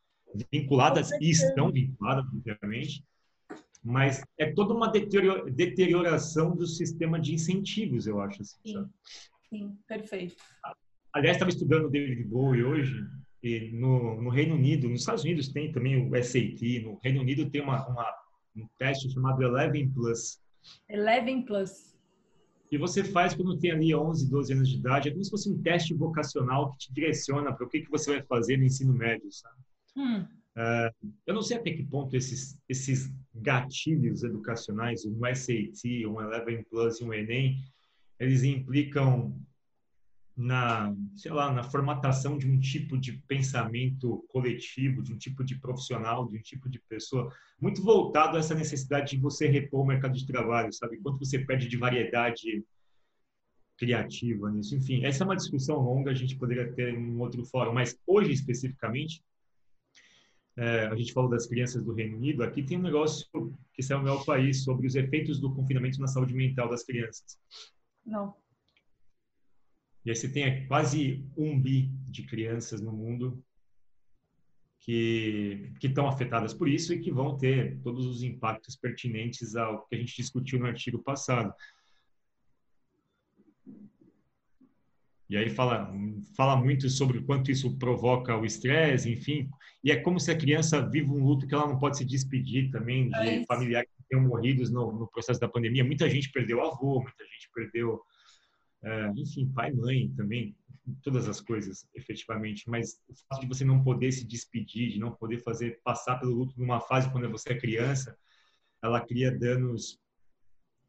vinculadas 0.52 1.12
e 1.22 1.30
estão 1.30 1.72
vinculadas, 1.72 2.26
obviamente, 2.34 3.04
mas 3.84 4.24
é 4.38 4.52
toda 4.52 4.74
uma 4.74 4.92
deterioração 4.92 6.56
do 6.56 6.66
sistema 6.66 7.20
de 7.20 7.34
incentivos, 7.34 8.08
eu 8.08 8.20
acho. 8.20 8.42
Assim, 8.42 8.58
sim, 8.66 8.90
sim, 9.50 9.78
perfeito. 9.88 10.36
Aliás, 11.14 11.38
estava 11.38 11.50
estudando 11.50 11.86
o 11.86 11.90
David 11.90 12.24
Bowie 12.26 12.64
hoje, 12.64 13.06
e 13.42 13.72
no, 13.72 14.22
no, 14.22 14.30
Reino 14.30 14.56
Unido, 14.56 14.90
nos 14.90 15.02
Estados 15.02 15.24
Unidos 15.24 15.50
tem 15.50 15.72
também 15.72 16.06
o 16.06 16.24
SAT, 16.24 16.84
no 16.84 17.00
Reino 17.04 17.22
Unido 17.22 17.50
tem 17.50 17.62
uma, 17.62 17.88
uma 17.88 18.14
um 18.56 18.68
teste 18.78 19.10
chamado 19.12 19.42
Eleven 19.42 19.90
Plus. 19.92 20.42
Eleven 20.90 21.44
Plus. 21.44 21.96
E 22.72 22.78
você 22.78 23.04
faz 23.04 23.34
quando 23.34 23.58
tem 23.58 23.72
ali 23.72 23.96
11, 23.96 24.30
12 24.30 24.54
anos 24.54 24.70
de 24.70 24.78
idade, 24.78 25.08
é 25.08 25.12
como 25.12 25.24
se 25.24 25.30
fosse 25.30 25.50
um 25.50 25.62
teste 25.62 25.94
vocacional 25.94 26.74
que 26.74 26.80
te 26.80 26.94
direciona 26.94 27.54
para 27.54 27.66
o 27.66 27.70
que, 27.70 27.82
que 27.82 27.90
você 27.90 28.18
vai 28.18 28.24
fazer 28.24 28.58
no 28.58 28.66
ensino 28.66 28.94
médio, 28.94 29.32
sabe? 29.32 29.56
Hum. 29.98 30.22
Uh, 30.56 31.12
eu 31.26 31.34
não 31.34 31.42
sei 31.42 31.58
até 31.58 31.72
que 31.72 31.84
ponto 31.84 32.16
esses, 32.16 32.58
esses 32.70 33.12
gatilhos 33.36 34.24
educacionais, 34.24 35.06
um 35.06 35.20
SAT, 35.36 36.06
um 36.08 36.22
Eleven 36.22 36.64
Plus 36.64 37.00
e 37.00 37.04
um 37.04 37.14
Enem, 37.14 37.58
eles 38.20 38.44
implicam 38.44 39.40
na, 40.36 40.96
sei 41.16 41.32
lá, 41.32 41.52
na 41.52 41.64
formatação 41.64 42.38
de 42.38 42.48
um 42.48 42.60
tipo 42.60 42.98
de 42.98 43.14
pensamento 43.28 44.24
coletivo, 44.30 45.02
de 45.02 45.14
um 45.14 45.18
tipo 45.18 45.44
de 45.44 45.60
profissional, 45.60 46.28
de 46.28 46.38
um 46.38 46.42
tipo 46.42 46.70
de 46.70 46.80
pessoa, 46.88 47.34
muito 47.60 47.82
voltado 47.82 48.38
a 48.38 48.40
essa 48.40 48.54
necessidade 48.54 49.16
de 49.16 49.22
você 49.22 49.48
repor 49.48 49.82
o 49.82 49.86
mercado 49.86 50.14
de 50.14 50.28
trabalho, 50.28 50.72
sabe? 50.72 51.00
Quanto 51.02 51.20
você 51.20 51.40
perde 51.40 51.68
de 51.68 51.78
variedade 51.78 52.64
criativa 53.78 54.52
nisso. 54.52 54.76
Enfim, 54.76 55.06
essa 55.06 55.24
é 55.24 55.26
uma 55.26 55.36
discussão 55.36 55.80
longa, 55.80 56.12
a 56.12 56.16
gente 56.16 56.36
poderia 56.36 56.72
ter 56.74 56.94
em 56.94 56.98
um 56.98 57.20
outro 57.20 57.46
fórum, 57.46 57.74
mas 57.74 57.98
hoje 58.06 58.32
especificamente, 58.32 59.24
é, 60.58 60.88
a 60.88 60.96
gente 60.96 61.14
falou 61.14 61.30
das 61.30 61.46
crianças 61.46 61.84
do 61.84 61.94
Reino 61.94 62.18
Unido, 62.18 62.44
aqui 62.44 62.64
tem 62.64 62.80
um 62.80 62.82
negócio 62.82 63.28
que 63.74 63.84
saiu 63.84 64.00
no 64.00 64.06
meu 64.06 64.26
país 64.26 64.64
sobre 64.64 64.88
os 64.88 64.96
efeitos 64.96 65.40
do 65.40 65.54
confinamento 65.54 66.00
na 66.00 66.08
saúde 66.08 66.34
mental 66.34 66.68
das 66.68 66.84
crianças. 66.84 67.38
Não. 68.04 68.36
E 70.04 70.10
aí 70.10 70.16
você 70.16 70.28
tem 70.28 70.66
quase 70.68 71.24
um 71.38 71.60
bi 71.62 71.92
de 72.10 72.24
crianças 72.24 72.82
no 72.82 72.92
mundo 72.92 73.44
que, 74.80 75.74
que 75.80 75.88
estão 75.88 76.08
afetadas 76.08 76.54
por 76.54 76.68
isso 76.68 76.94
e 76.94 77.00
que 77.00 77.12
vão 77.12 77.38
ter 77.38 77.80
todos 77.82 78.06
os 78.06 78.24
impactos 78.24 78.76
pertinentes 78.76 79.56
ao 79.56 79.86
que 79.86 79.96
a 79.96 80.00
gente 80.00 80.16
discutiu 80.16 80.60
no 80.60 80.66
artigo 80.66 80.98
passado. 81.04 81.54
E 85.30 85.36
aí 85.36 85.50
fala, 85.50 85.94
fala 86.36 86.56
muito 86.56 86.90
sobre 86.90 87.18
o 87.18 87.24
quanto 87.24 87.52
isso 87.52 87.78
provoca 87.78 88.38
o 88.38 88.46
estresse, 88.46 89.12
enfim. 89.12 89.50
E 89.84 89.92
é 89.92 89.98
como 89.98 90.20
se 90.20 90.32
a 90.32 90.38
criança 90.38 90.82
vive 90.82 91.10
um 91.10 91.24
luto 91.24 91.46
que 91.46 91.54
ela 91.54 91.68
não 91.68 91.78
pode 91.78 91.98
se 91.98 92.06
despedir 92.06 92.72
também 92.72 93.10
de 93.10 93.16
é 93.18 93.46
familiares 93.46 93.90
que 93.90 94.04
tenham 94.10 94.26
morrido 94.26 94.70
no, 94.72 94.92
no, 94.94 95.08
processo 95.08 95.40
da 95.40 95.50
pandemia. 95.50 95.84
Muita 95.84 96.10
gente 96.10 96.32
perdeu 96.32 96.64
avô, 96.64 97.02
muita 97.02 97.26
gente 97.26 97.50
perdeu 97.54 98.02
é, 98.84 99.12
enfim, 99.18 99.52
pai, 99.54 99.72
mãe 99.72 100.10
também, 100.16 100.56
todas 101.04 101.28
as 101.28 101.42
coisas, 101.42 101.86
efetivamente. 101.94 102.70
Mas 102.70 103.02
o 103.10 103.14
fato 103.28 103.42
de 103.42 103.48
você 103.48 103.66
não 103.66 103.84
poder 103.84 104.12
se 104.12 104.26
despedir, 104.26 104.94
de 104.94 105.00
não 105.00 105.12
poder 105.12 105.40
fazer 105.40 105.82
passar 105.84 106.18
pelo 106.20 106.34
luto 106.34 106.58
numa 106.58 106.80
fase 106.80 107.12
quando 107.12 107.30
você 107.30 107.54
é 107.54 107.60
criança, 107.60 108.18
ela 108.82 109.02
cria 109.02 109.32
danos 109.32 110.00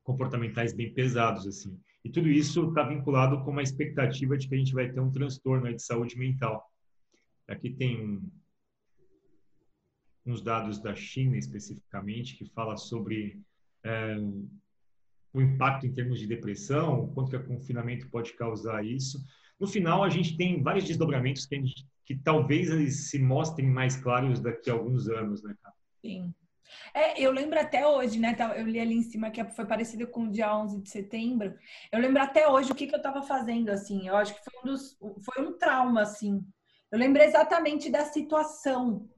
comportamentais 0.04 0.73
bem 0.73 0.92
pesados, 0.92 1.47
assim. 1.47 1.78
E 2.09 2.11
tudo 2.11 2.27
isso 2.31 2.71
está 2.71 2.85
vinculado 2.85 3.45
com 3.45 3.50
uma 3.50 3.62
expectativa 3.62 4.38
de 4.38 4.49
que 4.49 4.55
a 4.55 4.59
gente 4.59 4.73
vai 4.73 4.91
ter 4.91 4.99
um 4.99 5.11
transtorno 5.11 5.71
de 5.71 5.83
saúde 5.83 6.17
mental. 6.17 6.67
Aqui 7.47 7.69
tem 7.69 8.23
uns 10.25 10.41
dados 10.41 10.81
da 10.81 10.95
China 10.95 11.37
especificamente 11.37 12.35
que 12.35 12.47
fala 12.47 12.79
sobre 12.79 13.38
é, 13.85 14.17
o 15.35 15.43
impacto 15.43 15.87
em 15.87 15.93
termos 15.93 16.19
de 16.19 16.27
depressão, 16.27 17.09
quanto 17.09 17.29
que 17.29 17.37
o 17.37 17.47
confinamento 17.47 18.09
pode 18.09 18.33
causar 18.33 18.83
isso. 18.83 19.23
No 19.61 19.67
final, 19.67 20.03
a 20.03 20.09
gente 20.09 20.35
tem 20.35 20.62
vários 20.62 20.87
desdobramentos 20.87 21.45
que, 21.45 21.57
gente, 21.57 21.87
que 22.07 22.17
talvez 22.17 22.71
eles 22.71 23.11
se 23.11 23.19
mostrem 23.19 23.69
mais 23.69 23.97
claros 23.97 24.41
daqui 24.41 24.71
a 24.71 24.73
alguns 24.73 25.11
anos, 25.11 25.43
né, 25.43 25.55
cara? 25.62 25.75
Sim. 26.00 26.35
É, 26.94 27.20
eu 27.20 27.30
lembro 27.32 27.58
até 27.58 27.87
hoje, 27.87 28.18
né? 28.18 28.37
Eu 28.56 28.66
li 28.66 28.80
ali 28.80 28.94
em 28.94 29.02
cima 29.02 29.30
que 29.30 29.44
foi 29.50 29.66
parecido 29.66 30.06
com 30.06 30.25
o 30.25 30.30
dia 30.30 30.54
11 30.54 30.80
de 30.80 30.88
setembro. 30.88 31.54
Eu 31.92 32.00
lembro 32.00 32.22
até 32.22 32.48
hoje 32.48 32.72
o 32.72 32.75
que, 32.75 32.87
que 32.87 32.94
eu 32.94 32.98
estava 32.98 33.22
fazendo, 33.22 33.70
assim. 33.70 34.08
Eu 34.08 34.16
acho 34.16 34.34
que 34.34 34.40
foi 34.44 34.60
um, 34.60 34.66
dos, 34.66 34.98
foi 35.25 35.46
um 35.46 35.56
trauma, 35.56 36.02
assim. 36.02 36.44
Eu 36.90 36.98
lembro 36.98 37.22
exatamente 37.22 37.90
da 37.90 38.04
situação. 38.04 39.08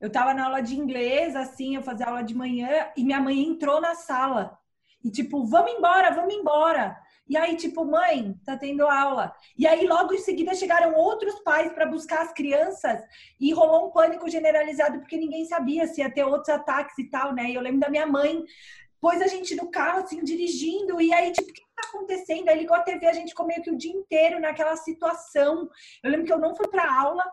Eu 0.00 0.08
estava 0.08 0.32
na 0.32 0.46
aula 0.46 0.60
de 0.60 0.76
inglês, 0.76 1.34
assim, 1.34 1.76
eu 1.76 1.82
fazia 1.82 2.06
aula 2.06 2.22
de 2.22 2.34
manhã 2.34 2.90
e 2.96 3.04
minha 3.04 3.20
mãe 3.20 3.40
entrou 3.40 3.80
na 3.80 3.94
sala. 3.94 4.57
E 5.04 5.10
tipo, 5.10 5.44
vamos 5.46 5.72
embora, 5.72 6.10
vamos 6.10 6.34
embora. 6.34 6.96
E 7.28 7.36
aí, 7.36 7.56
tipo, 7.56 7.84
mãe, 7.84 8.34
tá 8.44 8.56
tendo 8.56 8.86
aula. 8.86 9.34
E 9.56 9.66
aí, 9.66 9.86
logo 9.86 10.14
em 10.14 10.18
seguida, 10.18 10.54
chegaram 10.54 10.94
outros 10.94 11.38
pais 11.40 11.70
para 11.72 11.84
buscar 11.84 12.22
as 12.22 12.32
crianças 12.32 13.00
e 13.38 13.52
rolou 13.52 13.88
um 13.88 13.90
pânico 13.90 14.28
generalizado, 14.30 14.98
porque 15.00 15.18
ninguém 15.18 15.44
sabia 15.44 15.86
se 15.86 16.00
ia 16.00 16.10
ter 16.10 16.24
outros 16.24 16.48
ataques 16.48 16.98
e 16.98 17.04
tal, 17.10 17.34
né? 17.34 17.50
E 17.50 17.54
eu 17.54 17.60
lembro 17.60 17.80
da 17.80 17.90
minha 17.90 18.06
mãe, 18.06 18.42
pôs 18.98 19.20
a 19.20 19.26
gente 19.26 19.54
no 19.54 19.70
carro, 19.70 20.00
assim, 20.00 20.24
dirigindo, 20.24 21.00
e 21.02 21.12
aí, 21.12 21.30
tipo, 21.32 21.50
o 21.50 21.52
que 21.52 21.60
tá 21.76 21.88
acontecendo? 21.88 22.48
Aí 22.48 22.58
ligou 22.58 22.74
a 22.74 22.80
TV, 22.80 23.06
a 23.06 23.12
gente 23.12 23.28
ficou 23.28 23.46
meio 23.46 23.62
que 23.62 23.70
o 23.70 23.76
dia 23.76 23.92
inteiro 23.92 24.40
naquela 24.40 24.74
situação. 24.76 25.68
Eu 26.02 26.10
lembro 26.10 26.26
que 26.26 26.32
eu 26.32 26.38
não 26.38 26.56
fui 26.56 26.66
pra 26.68 26.98
aula, 26.98 27.24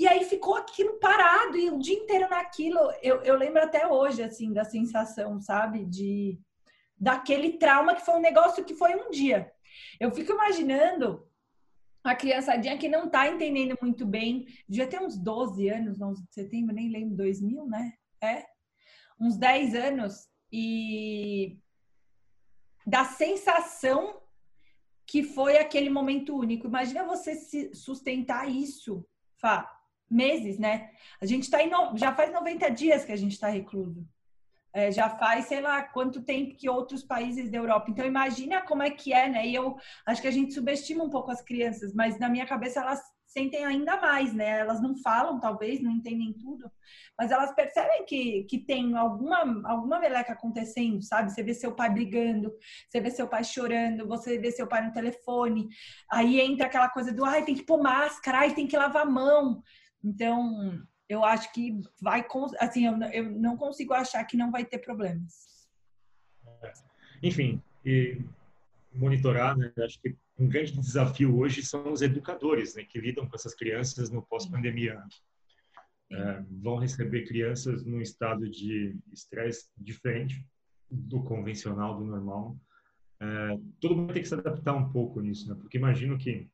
e 0.00 0.08
aí 0.08 0.24
ficou 0.24 0.56
aquilo 0.56 0.98
parado 0.98 1.58
e 1.58 1.68
o 1.68 1.78
dia 1.78 1.94
inteiro 1.94 2.26
naquilo. 2.30 2.78
Eu, 3.02 3.20
eu 3.22 3.36
lembro 3.36 3.62
até 3.62 3.86
hoje, 3.86 4.22
assim, 4.22 4.50
da 4.50 4.64
sensação, 4.64 5.38
sabe? 5.42 5.84
De 5.84 6.40
daquele 6.96 7.58
trauma 7.58 7.94
que 7.94 8.00
foi 8.00 8.14
um 8.14 8.20
negócio 8.20 8.64
que 8.64 8.74
foi 8.74 8.94
um 8.94 9.10
dia. 9.10 9.52
Eu 10.00 10.10
fico 10.10 10.32
imaginando 10.32 11.28
a 12.02 12.14
criançadinha 12.14 12.78
que 12.78 12.88
não 12.88 13.10
tá 13.10 13.28
entendendo 13.28 13.76
muito 13.82 14.06
bem, 14.06 14.46
devia 14.66 14.86
ter 14.86 15.02
uns 15.02 15.18
12 15.18 15.68
anos, 15.68 16.00
11 16.00 16.26
de 16.26 16.32
setembro, 16.32 16.74
nem 16.74 16.88
lembro, 16.88 17.16
2000, 17.16 17.66
né? 17.66 17.92
É, 18.22 18.46
uns 19.20 19.36
10 19.36 19.74
anos, 19.74 20.30
e 20.50 21.58
da 22.86 23.04
sensação 23.04 24.18
que 25.06 25.22
foi 25.22 25.58
aquele 25.58 25.90
momento 25.90 26.34
único. 26.34 26.68
Imagina 26.68 27.04
você 27.04 27.34
se 27.34 27.74
sustentar 27.74 28.48
isso, 28.48 29.06
Fá, 29.36 29.70
meses, 30.10 30.58
né? 30.58 30.90
A 31.20 31.26
gente 31.26 31.44
está 31.44 31.64
no... 31.64 31.96
já 31.96 32.14
faz 32.14 32.32
90 32.32 32.68
dias 32.70 33.04
que 33.04 33.12
a 33.12 33.16
gente 33.16 33.32
está 33.32 33.48
recluso. 33.48 34.06
É, 34.72 34.90
já 34.92 35.10
faz, 35.10 35.46
sei 35.46 35.60
lá, 35.60 35.82
quanto 35.82 36.22
tempo 36.22 36.54
que 36.54 36.68
outros 36.68 37.02
países 37.02 37.50
da 37.50 37.58
Europa. 37.58 37.90
Então, 37.90 38.06
imagina 38.06 38.62
como 38.62 38.82
é 38.82 38.90
que 38.90 39.12
é, 39.12 39.28
né? 39.28 39.46
E 39.46 39.54
eu 39.54 39.76
acho 40.06 40.22
que 40.22 40.28
a 40.28 40.32
gente 40.32 40.54
subestima 40.54 41.02
um 41.02 41.10
pouco 41.10 41.30
as 41.30 41.42
crianças, 41.42 41.92
mas 41.92 42.18
na 42.18 42.28
minha 42.28 42.46
cabeça 42.46 42.80
elas 42.80 43.00
sentem 43.30 43.64
ainda 43.64 43.96
mais, 44.00 44.34
né? 44.34 44.58
Elas 44.60 44.80
não 44.82 44.96
falam, 44.96 45.38
talvez, 45.38 45.80
não 45.80 45.92
entendem 45.92 46.32
tudo, 46.32 46.70
mas 47.16 47.30
elas 47.30 47.54
percebem 47.54 48.04
que, 48.04 48.44
que 48.44 48.58
tem 48.58 48.96
alguma, 48.96 49.38
alguma 49.68 50.00
meleca 50.00 50.32
acontecendo, 50.32 51.02
sabe? 51.02 51.30
Você 51.32 51.42
vê 51.42 51.54
seu 51.54 51.72
pai 51.72 51.90
brigando, 51.90 52.52
você 52.88 53.00
vê 53.00 53.10
seu 53.10 53.28
pai 53.28 53.44
chorando, 53.44 54.06
você 54.06 54.38
vê 54.38 54.50
seu 54.50 54.66
pai 54.66 54.84
no 54.84 54.92
telefone, 54.92 55.68
aí 56.10 56.40
entra 56.40 56.66
aquela 56.66 56.88
coisa 56.88 57.12
do, 57.12 57.24
ai, 57.24 57.44
tem 57.44 57.54
que 57.54 57.64
pôr 57.64 57.80
máscara, 57.80 58.38
ai, 58.38 58.54
tem 58.54 58.66
que 58.66 58.76
lavar 58.76 59.02
a 59.02 59.10
mão. 59.10 59.62
Então, 60.02 60.82
eu 61.08 61.24
acho 61.24 61.52
que 61.52 61.80
vai, 62.00 62.24
assim, 62.58 62.86
eu, 62.86 62.96
eu 63.12 63.30
não 63.30 63.56
consigo 63.56 63.92
achar 63.92 64.24
que 64.24 64.36
não 64.36 64.50
vai 64.50 64.64
ter 64.64 64.78
problemas. 64.78 65.68
Enfim, 67.22 67.62
e 67.84 68.20
monitorar, 68.92 69.56
né? 69.56 69.72
Acho 69.78 70.00
que 70.00 70.16
um 70.38 70.48
grande 70.48 70.72
desafio 70.72 71.36
hoje 71.38 71.62
são 71.62 71.92
os 71.92 72.00
educadores, 72.00 72.74
né, 72.74 72.84
que 72.84 72.98
lidam 72.98 73.28
com 73.28 73.36
essas 73.36 73.54
crianças 73.54 74.10
no 74.10 74.22
pós-pandemia. 74.22 75.02
É, 76.12 76.42
vão 76.62 76.76
receber 76.76 77.26
crianças 77.26 77.84
num 77.84 78.00
estado 78.00 78.48
de 78.48 78.98
estresse 79.12 79.70
diferente 79.76 80.44
do 80.90 81.22
convencional, 81.22 81.98
do 81.98 82.04
normal. 82.04 82.56
É, 83.20 83.58
todo 83.80 83.94
mundo 83.94 84.12
tem 84.12 84.22
que 84.22 84.28
se 84.28 84.34
adaptar 84.34 84.74
um 84.74 84.90
pouco 84.90 85.20
nisso, 85.20 85.48
né? 85.48 85.54
Porque 85.60 85.78
imagino 85.78 86.18
que 86.18 86.48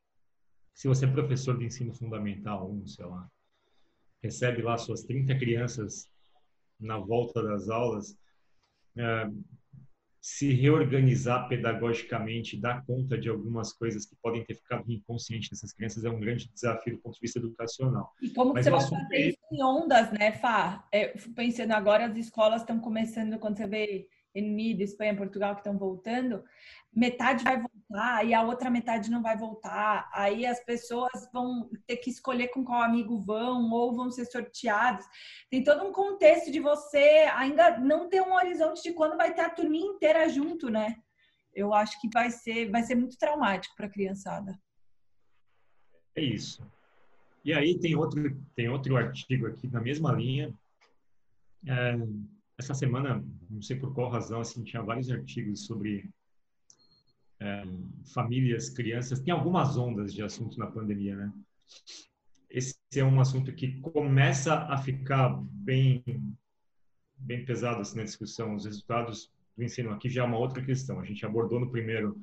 se 0.75 0.89
você 0.89 1.07
é 1.07 1.11
professor 1.11 1.57
de 1.57 1.65
ensino 1.65 1.95
fundamental, 1.95 2.71
um, 2.71 2.87
sei 2.87 3.07
lá, 3.07 3.31
recebe 4.23 4.63
lá 4.63 4.77
suas 4.77 5.03
30 5.03 5.39
crianças 5.39 6.09
na 6.79 6.99
volta 6.99 7.43
das 7.43 7.69
aulas, 7.69 8.17
é, 8.97 9.31
se 10.21 10.53
reorganizar 10.53 11.49
pedagogicamente, 11.49 12.61
dar 12.61 12.85
conta 12.85 13.17
de 13.17 13.29
algumas 13.29 13.73
coisas 13.73 14.05
que 14.05 14.17
podem 14.17 14.45
ter 14.45 14.55
ficado 14.55 14.91
inconscientes 14.91 15.51
dessas 15.51 15.73
crianças 15.73 16.05
é 16.05 16.11
um 16.11 16.19
grande 16.19 16.51
desafio 16.53 16.97
do 16.97 17.01
ponto 17.01 17.15
de 17.15 17.21
vista 17.21 17.39
educacional. 17.39 18.13
E 18.21 18.31
como 18.31 18.53
Mas 18.53 18.65
você 18.65 18.71
vai 18.73 18.81
fazer 18.81 19.15
é... 19.15 19.29
isso 19.29 19.39
em 19.53 19.63
ondas, 19.63 20.11
né, 20.11 20.33
Fá? 20.33 20.85
É, 20.91 21.15
pensando 21.35 21.73
agora, 21.73 22.07
as 22.07 22.17
escolas 22.17 22.63
estão 22.63 22.81
começando, 22.81 23.39
quando 23.39 23.57
você 23.57 23.69
vê 23.69 24.09
Unido, 24.35 24.83
Espanha, 24.83 25.17
Portugal 25.17 25.55
que 25.55 25.61
estão 25.61 25.79
voltando, 25.79 26.43
metade 26.93 27.45
vai 27.45 27.63
voltar 27.89 28.25
e 28.25 28.35
a 28.35 28.43
outra 28.43 28.71
metade 28.71 29.11
não 29.11 29.23
vai 29.23 29.37
voltar. 29.37 30.09
Aí 30.13 30.45
as 30.45 30.63
pessoas 30.65 31.29
vão 31.33 31.71
ter 31.87 31.97
que 31.97 32.11
escolher 32.11 32.49
com 32.49 32.65
qual 32.65 32.83
amigo 32.83 33.19
vão 33.19 33.71
ou 33.71 33.95
vão 33.95 34.11
ser 34.11 34.27
sorteados. 34.27 35.07
Tem 35.51 35.63
todo 35.63 35.85
um 35.85 35.93
contexto 35.93 36.51
de 36.51 36.61
você 36.61 37.29
ainda 37.35 37.79
não 37.79 38.09
ter 38.09 38.21
um 38.21 38.35
horizonte 38.35 38.83
de 38.83 38.93
quando 38.93 39.17
vai 39.17 39.35
ter 39.35 39.43
a 39.43 39.51
turminha 39.51 39.87
inteira 39.87 40.29
junto, 40.29 40.69
né? 40.69 40.97
Eu 41.55 41.73
acho 41.73 42.01
que 42.01 42.09
vai 42.13 42.31
ser, 42.31 42.71
vai 42.71 42.83
ser 42.83 42.95
muito 42.95 43.17
traumático 43.17 43.75
para 43.77 43.87
a 43.87 43.91
criançada. 43.91 44.59
É 46.15 46.23
isso. 46.23 46.67
E 47.45 47.53
aí 47.53 47.79
tem 47.79 47.95
outro, 47.95 48.37
tem 48.55 48.69
outro 48.69 48.97
artigo 48.97 49.47
aqui 49.47 49.69
na 49.69 49.81
mesma 49.81 50.13
linha. 50.13 50.53
É 51.67 51.97
essa 52.59 52.73
semana, 52.73 53.23
não 53.51 53.61
sei 53.61 53.77
por 53.77 53.93
qual 53.93 54.09
razão, 54.09 54.41
assim, 54.41 54.65
tinha 54.65 54.83
vários 54.83 55.11
artigos 55.11 55.67
sobre 55.67 56.09
é, 57.41 57.63
famílias, 58.13 58.71
crianças. 58.71 59.21
Tem 59.21 59.33
algumas 59.33 59.77
ondas 59.77 60.13
de 60.13 60.23
assunto 60.23 60.59
na 60.59 60.67
pandemia, 60.67 61.17
né? 61.17 61.33
Esse 62.51 62.77
é 62.95 63.05
um 63.05 63.21
assunto 63.21 63.53
que 63.53 63.81
começa 63.81 64.55
a 64.55 64.79
ficar 64.79 65.29
bem, 65.51 66.03
bem 67.17 67.45
pesado 67.45 67.81
assim, 67.81 67.99
na 67.99 68.05
discussão. 68.05 68.55
Os 68.55 68.65
resultados 68.65 69.31
do 69.57 69.65
ensino 69.65 69.91
aqui 69.91 70.09
já 70.09 70.23
é 70.23 70.25
uma 70.25 70.39
outra 70.39 70.65
questão. 70.65 71.01
A 71.01 71.05
gente 71.05 71.27
abordou 71.27 71.61
no 71.61 71.71
primeiro 71.71 72.21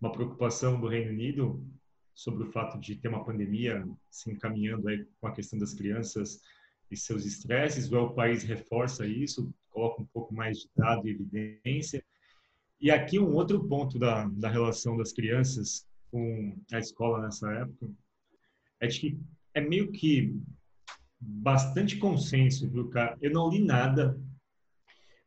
uma 0.00 0.12
preocupação 0.12 0.80
do 0.80 0.88
Reino 0.88 1.10
Unido 1.10 1.64
sobre 2.14 2.44
o 2.44 2.52
fato 2.52 2.78
de 2.78 2.96
ter 2.96 3.08
uma 3.08 3.24
pandemia 3.24 3.88
se 4.10 4.30
encaminhando 4.30 4.88
aí 4.88 5.06
com 5.20 5.26
a 5.26 5.32
questão 5.32 5.58
das 5.58 5.72
crianças 5.72 6.40
e 6.90 6.96
seus 6.96 7.24
estresses, 7.24 7.90
o 7.90 8.10
país 8.10 8.42
reforça 8.42 9.06
isso, 9.06 9.52
coloca 9.70 10.02
um 10.02 10.06
pouco 10.06 10.34
mais 10.34 10.58
de 10.58 10.70
dado 10.76 11.08
e 11.08 11.12
evidência. 11.12 12.04
E 12.82 12.90
aqui 12.90 13.16
um 13.16 13.32
outro 13.32 13.62
ponto 13.68 13.96
da, 13.96 14.26
da 14.26 14.48
relação 14.48 14.96
das 14.96 15.12
crianças 15.12 15.86
com 16.10 16.52
a 16.72 16.80
escola 16.80 17.22
nessa 17.22 17.48
época 17.52 17.88
é 18.80 18.88
de 18.88 18.98
que 18.98 19.20
é 19.54 19.60
meio 19.60 19.92
que 19.92 20.34
bastante 21.20 21.96
consenso, 21.96 22.68
viu, 22.68 22.88
cara? 22.88 23.16
Eu 23.22 23.30
não 23.30 23.48
li 23.48 23.64
nada, 23.64 24.20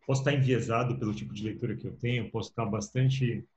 posso 0.05 0.19
estar 0.19 0.33
enviesado 0.33 0.99
pelo 0.99 1.15
tipo 1.15 1.33
de 1.33 1.43
leitura 1.43 1.77
que 1.77 1.87
eu 1.87 1.95
tenho, 1.95 2.29
posso 2.29 2.49
estar 2.49 2.65
bastante 2.65 3.47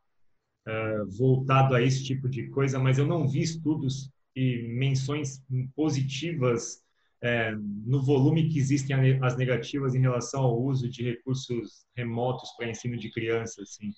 uh, 0.69 1.11
voltado 1.19 1.75
a 1.75 1.83
esse 1.83 2.05
tipo 2.05 2.29
de 2.29 2.49
coisa, 2.51 2.79
mas 2.79 2.99
eu 2.99 3.07
não 3.07 3.27
vi 3.27 3.41
estudos 3.41 4.13
e 4.37 4.69
menções 4.79 5.43
positivas 5.75 6.85
é, 7.23 7.53
no 7.85 8.03
volume 8.03 8.49
que 8.49 8.59
existem 8.59 9.19
as 9.23 9.37
negativas 9.37 9.95
em 9.95 10.01
relação 10.01 10.43
ao 10.43 10.61
uso 10.61 10.89
de 10.89 11.03
recursos 11.03 11.87
remotos 11.97 12.51
para 12.57 12.71
ensino 12.71 12.97
de 12.97 13.11
crianças, 13.11 13.71
assim. 13.71 13.91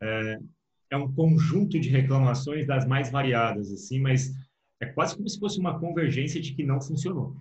É, 0.00 0.38
é, 0.90 0.96
um 0.96 1.12
conjunto 1.12 1.78
de 1.80 1.88
reclamações 1.88 2.66
das 2.66 2.86
mais 2.86 3.10
variadas, 3.10 3.72
assim, 3.72 4.00
mas 4.00 4.30
é 4.80 4.86
quase 4.86 5.16
como 5.16 5.28
se 5.28 5.38
fosse 5.38 5.58
uma 5.58 5.78
convergência 5.78 6.40
de 6.40 6.54
que 6.54 6.64
não 6.64 6.80
funcionou. 6.80 7.36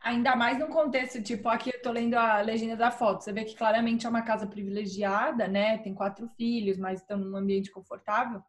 Ainda 0.00 0.36
mais 0.36 0.58
no 0.58 0.68
contexto, 0.68 1.22
tipo, 1.22 1.48
aqui 1.48 1.70
eu 1.70 1.80
tô 1.80 1.90
lendo 1.90 2.14
a 2.14 2.42
legenda 2.42 2.76
da 2.76 2.90
foto, 2.90 3.24
você 3.24 3.32
vê 3.32 3.42
que 3.42 3.56
claramente 3.56 4.04
é 4.04 4.08
uma 4.08 4.20
casa 4.20 4.46
privilegiada, 4.46 5.48
né? 5.48 5.78
Tem 5.78 5.94
quatro 5.94 6.28
filhos, 6.36 6.76
mas 6.76 7.00
estão 7.00 7.16
num 7.16 7.36
ambiente 7.36 7.70
confortável. 7.70 8.42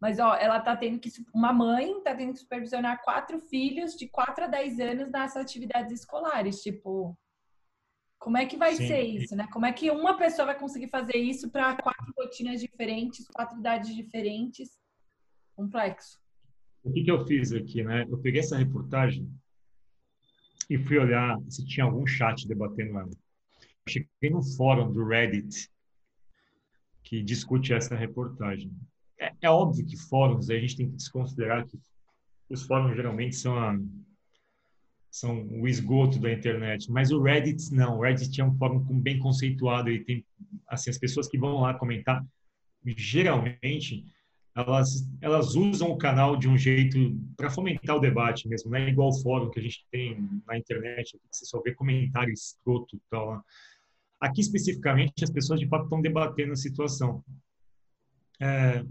Mas, 0.00 0.18
ó, 0.20 0.34
ela 0.36 0.60
tá 0.60 0.76
tendo 0.76 1.00
que. 1.00 1.10
Uma 1.34 1.52
mãe 1.52 2.00
tá 2.02 2.14
tendo 2.14 2.32
que 2.32 2.38
supervisionar 2.38 3.02
quatro 3.02 3.40
filhos 3.40 3.96
de 3.96 4.08
4 4.08 4.44
a 4.44 4.46
10 4.46 4.80
anos 4.80 5.10
nas 5.10 5.36
atividades 5.36 5.92
escolares. 5.92 6.62
Tipo, 6.62 7.18
como 8.18 8.36
é 8.36 8.46
que 8.46 8.56
vai 8.56 8.76
Sim. 8.76 8.86
ser 8.86 9.02
isso, 9.02 9.34
né? 9.34 9.48
Como 9.52 9.66
é 9.66 9.72
que 9.72 9.90
uma 9.90 10.16
pessoa 10.16 10.46
vai 10.46 10.58
conseguir 10.58 10.88
fazer 10.88 11.16
isso 11.16 11.50
para 11.50 11.76
quatro 11.76 12.12
rotinas 12.16 12.60
diferentes, 12.60 13.26
quatro 13.28 13.58
idades 13.58 13.94
diferentes? 13.94 14.78
Complexo. 15.56 16.20
O 16.84 16.92
que, 16.92 17.02
que 17.02 17.10
eu 17.10 17.26
fiz 17.26 17.52
aqui, 17.52 17.82
né? 17.82 18.06
Eu 18.08 18.18
peguei 18.18 18.40
essa 18.40 18.56
reportagem 18.56 19.28
e 20.70 20.78
fui 20.78 20.98
olhar 20.98 21.36
se 21.48 21.66
tinha 21.66 21.84
algum 21.84 22.06
chat 22.06 22.46
debatendo 22.46 22.98
ela. 22.98 23.10
cheguei 23.88 24.30
no 24.30 24.42
fórum 24.42 24.92
do 24.92 25.04
Reddit 25.04 25.68
que 27.02 27.22
discute 27.22 27.72
essa 27.72 27.96
reportagem 27.96 28.70
é, 29.18 29.32
é, 29.42 29.50
óbvio 29.50 29.86
que 29.86 29.96
fóruns, 29.96 30.48
a 30.50 30.58
gente 30.58 30.76
tem 30.76 30.88
que 30.88 30.96
desconsiderar 30.96 31.66
que 31.66 31.78
os 32.48 32.62
fóruns 32.62 32.96
geralmente 32.96 33.36
são, 33.36 33.58
a, 33.58 33.78
são 35.10 35.46
o 35.60 35.66
esgoto 35.66 36.18
da 36.18 36.32
internet, 36.32 36.90
mas 36.90 37.10
o 37.10 37.20
Reddit 37.20 37.74
não. 37.74 37.98
O 37.98 38.02
Reddit 38.02 38.40
é 38.40 38.44
um 38.44 38.56
fórum 38.56 38.80
bem 39.00 39.18
conceituado 39.18 39.90
e 39.90 40.04
tem, 40.04 40.24
assim, 40.68 40.90
as 40.90 40.98
pessoas 40.98 41.28
que 41.28 41.38
vão 41.38 41.60
lá 41.60 41.74
comentar, 41.74 42.24
geralmente, 42.84 44.04
elas, 44.54 45.08
elas 45.20 45.54
usam 45.54 45.90
o 45.90 45.98
canal 45.98 46.36
de 46.36 46.48
um 46.48 46.56
jeito 46.56 46.98
para 47.36 47.50
fomentar 47.50 47.96
o 47.96 48.00
debate 48.00 48.48
mesmo, 48.48 48.70
não 48.70 48.78
é 48.78 48.88
igual 48.88 49.08
o 49.08 49.22
fórum 49.22 49.50
que 49.50 49.60
a 49.60 49.62
gente 49.62 49.86
tem 49.90 50.18
na 50.46 50.58
internet, 50.58 51.12
que 51.12 51.20
você 51.30 51.44
só 51.44 51.60
vê 51.60 51.74
comentário 51.74 52.32
escroto 52.32 52.96
e 52.96 53.00
tal. 53.10 53.42
Aqui, 54.20 54.40
especificamente, 54.40 55.22
as 55.22 55.30
pessoas 55.30 55.60
de 55.60 55.68
fato 55.68 55.84
estão 55.84 56.00
debatendo 56.00 56.52
a 56.52 56.56
situação. 56.56 57.22
É, 58.40 58.84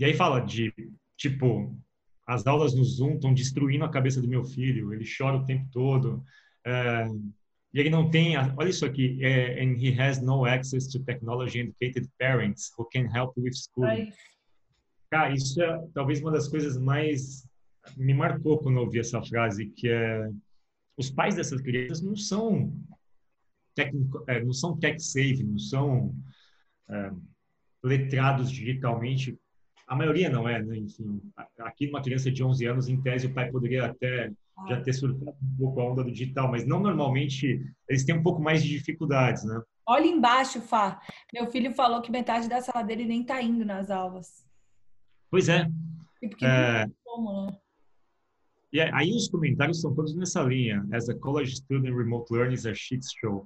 e 0.00 0.04
aí 0.06 0.14
fala 0.14 0.40
de, 0.40 0.72
tipo, 1.16 1.78
as 2.26 2.46
aulas 2.46 2.74
no 2.74 2.82
Zoom 2.82 3.14
estão 3.14 3.34
destruindo 3.34 3.84
a 3.84 3.90
cabeça 3.90 4.22
do 4.22 4.26
meu 4.28 4.42
filho, 4.42 4.94
ele 4.94 5.04
chora 5.04 5.36
o 5.36 5.44
tempo 5.44 5.68
todo. 5.70 6.24
É, 6.64 7.06
e 7.74 7.78
ele 7.78 7.90
não 7.90 8.10
tem, 8.10 8.34
olha 8.56 8.70
isso 8.70 8.86
aqui, 8.86 9.22
é, 9.22 9.62
and 9.62 9.76
he 9.78 10.00
has 10.00 10.22
no 10.22 10.46
access 10.46 10.88
to 10.88 11.04
technology 11.04 11.60
educated 11.60 12.08
parents 12.18 12.72
who 12.78 12.88
can 12.90 13.14
help 13.14 13.36
with 13.36 13.52
school. 13.52 13.86
Cara, 15.10 15.34
isso 15.34 15.60
é 15.62 15.86
talvez 15.92 16.20
uma 16.20 16.30
das 16.30 16.48
coisas 16.48 16.78
mais 16.78 17.46
me 17.96 18.14
marcou 18.14 18.58
quando 18.58 18.76
eu 18.76 18.84
ouvi 18.84 19.00
essa 19.00 19.20
frase, 19.22 19.66
que 19.66 19.88
é 19.88 20.30
os 20.96 21.10
pais 21.10 21.34
dessas 21.34 21.60
crianças 21.60 22.00
não 22.00 22.16
são 22.16 22.72
técnico, 23.74 24.24
é, 24.28 24.42
não 24.42 24.52
são 24.52 24.78
tech 24.78 24.98
save, 25.02 25.42
não 25.42 25.58
são 25.58 26.14
é, 26.88 27.10
letrados 27.82 28.50
digitalmente 28.50 29.38
a 29.90 29.96
maioria 29.96 30.30
não 30.30 30.48
é, 30.48 30.62
né? 30.62 30.78
Enfim, 30.78 31.20
aqui 31.58 31.88
uma 31.88 32.00
criança 32.00 32.30
de 32.30 32.44
11 32.44 32.64
anos, 32.64 32.88
em 32.88 33.02
tese, 33.02 33.26
o 33.26 33.34
pai 33.34 33.50
poderia 33.50 33.86
até 33.86 34.30
já 34.68 34.80
ter 34.80 34.92
surfado 34.92 35.36
um 35.42 35.56
pouco 35.58 35.80
a 35.80 35.90
onda 35.90 36.04
do 36.04 36.12
digital, 36.12 36.48
mas 36.48 36.64
não 36.64 36.78
normalmente, 36.78 37.60
eles 37.88 38.04
têm 38.04 38.14
um 38.14 38.22
pouco 38.22 38.40
mais 38.40 38.62
de 38.62 38.68
dificuldades, 38.68 39.42
né? 39.42 39.60
Olha 39.84 40.06
embaixo, 40.06 40.60
Fá. 40.60 41.00
Meu 41.34 41.50
filho 41.50 41.74
falou 41.74 42.00
que 42.00 42.12
metade 42.12 42.48
da 42.48 42.62
sala 42.62 42.84
dele 42.84 43.04
nem 43.04 43.24
tá 43.24 43.42
indo 43.42 43.64
nas 43.64 43.90
aulas. 43.90 44.46
Pois 45.28 45.48
é. 45.48 45.68
E 46.22 46.28
porque 46.28 46.46
é... 46.46 46.86
como, 47.02 47.46
né? 47.46 47.58
E 48.72 48.80
aí 48.80 49.10
os 49.10 49.26
comentários 49.26 49.80
são 49.80 49.92
todos 49.92 50.14
nessa 50.14 50.40
linha. 50.40 50.86
As 50.92 51.08
a 51.08 51.18
college 51.18 51.56
student, 51.56 51.92
remote 51.92 52.32
learning 52.32 52.54
is 52.54 52.64
a 52.64 52.74
shit 52.74 53.04
show. 53.18 53.44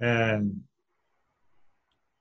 É, 0.00 0.40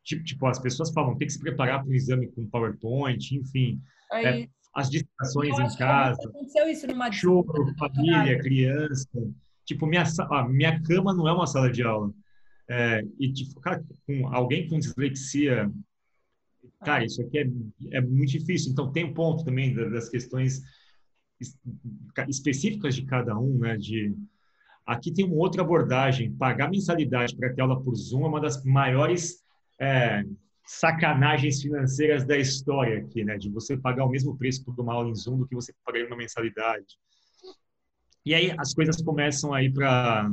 tipo, 0.04 0.24
tipo, 0.24 0.46
as 0.48 0.60
pessoas 0.60 0.92
falam, 0.92 1.18
tem 1.18 1.28
que 1.28 1.34
se 1.34 1.40
preparar 1.40 1.82
para 1.82 1.90
o 1.90 1.94
exame 1.94 2.28
com 2.28 2.48
PowerPoint, 2.48 3.36
enfim. 3.36 3.82
É, 4.14 4.48
as 4.74 4.90
distrações 4.90 5.58
em 5.58 5.78
casa. 5.78 6.28
Aconteceu 6.28 6.68
isso 6.68 6.88
numa 6.88 7.12
Choro, 7.12 7.74
família, 7.78 8.40
criança. 8.40 9.08
Tipo, 9.66 9.86
minha, 9.86 10.04
minha 10.50 10.82
cama 10.82 11.14
não 11.14 11.28
é 11.28 11.32
uma 11.32 11.48
sala 11.48 11.72
de 11.72 11.84
aula. 11.84 12.12
É, 12.68 13.06
e, 13.20 13.32
tipo, 13.32 13.60
cara, 13.60 13.84
com 14.06 14.28
alguém 14.28 14.68
com 14.68 14.80
dislexia, 14.80 15.72
cara, 16.84 17.06
isso 17.06 17.22
aqui 17.22 17.40
é, 17.40 17.48
é 17.92 18.02
muito 18.02 18.32
difícil. 18.32 18.72
Então, 18.72 18.92
tem 18.92 19.06
um 19.06 19.14
ponto 19.14 19.46
também 19.46 19.74
das 19.74 20.10
questões 20.10 20.62
específicas 22.28 22.96
de 22.96 23.06
cada 23.06 23.38
um, 23.38 23.60
né? 23.60 23.78
De, 23.78 24.16
aqui 24.86 25.12
tem 25.12 25.26
uma 25.26 25.36
outra 25.36 25.62
abordagem. 25.62 26.34
Pagar 26.34 26.70
mensalidade 26.70 27.36
para 27.36 27.54
ter 27.54 27.62
aula 27.62 27.82
por 27.82 27.96
Zoom 27.96 28.26
é 28.26 28.30
uma 28.30 28.42
das 28.42 28.64
maiores 28.64 29.43
é, 29.80 30.24
sacanagens 30.66 31.62
financeiras 31.62 32.26
da 32.26 32.38
história 32.38 33.00
aqui, 33.00 33.24
né? 33.24 33.38
De 33.38 33.50
você 33.50 33.78
pagar 33.78 34.06
o 34.06 34.10
mesmo 34.10 34.38
preço 34.38 34.64
por 34.64 34.80
uma 34.80 34.94
aula 34.94 35.10
em 35.10 35.16
Zoom 35.16 35.38
do 35.38 35.48
que 35.48 35.56
você 35.56 35.74
pagaria 35.86 36.08
uma 36.08 36.18
mensalidade. 36.18 36.98
E 38.26 38.34
aí 38.34 38.56
as 38.58 38.74
coisas 38.74 39.02
começam 39.02 39.54
aí 39.54 39.72
para 39.72 40.30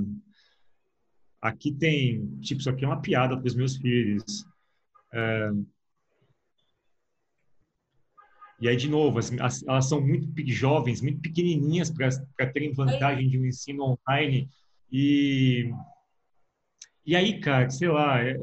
aqui 1.43 1.73
tem 1.73 2.39
tipo 2.41 2.61
isso 2.61 2.71
aqui 2.71 2.85
é 2.85 2.89
uma 2.89 3.01
piada 3.01 3.37
para 3.37 3.47
os 3.47 3.57
meus 3.57 3.77
filhos. 3.77 4.45
É... 5.13 5.51
E 8.61 8.69
aí 8.69 8.77
de 8.77 8.89
novo, 8.89 9.19
as, 9.19 9.33
as, 9.41 9.63
elas 9.65 9.89
são 9.89 10.01
muito 10.01 10.31
jovens, 10.47 11.01
muito 11.01 11.21
pequenininhas 11.21 11.91
para 11.91 12.53
terem 12.53 12.73
vantagem 12.73 13.29
de 13.29 13.39
um 13.39 13.47
ensino 13.47 13.99
online 14.07 14.49
e 14.93 15.73
e 17.05 17.17
aí, 17.17 17.41
cara, 17.41 17.69
sei 17.71 17.89
lá, 17.89 18.23
é, 18.23 18.37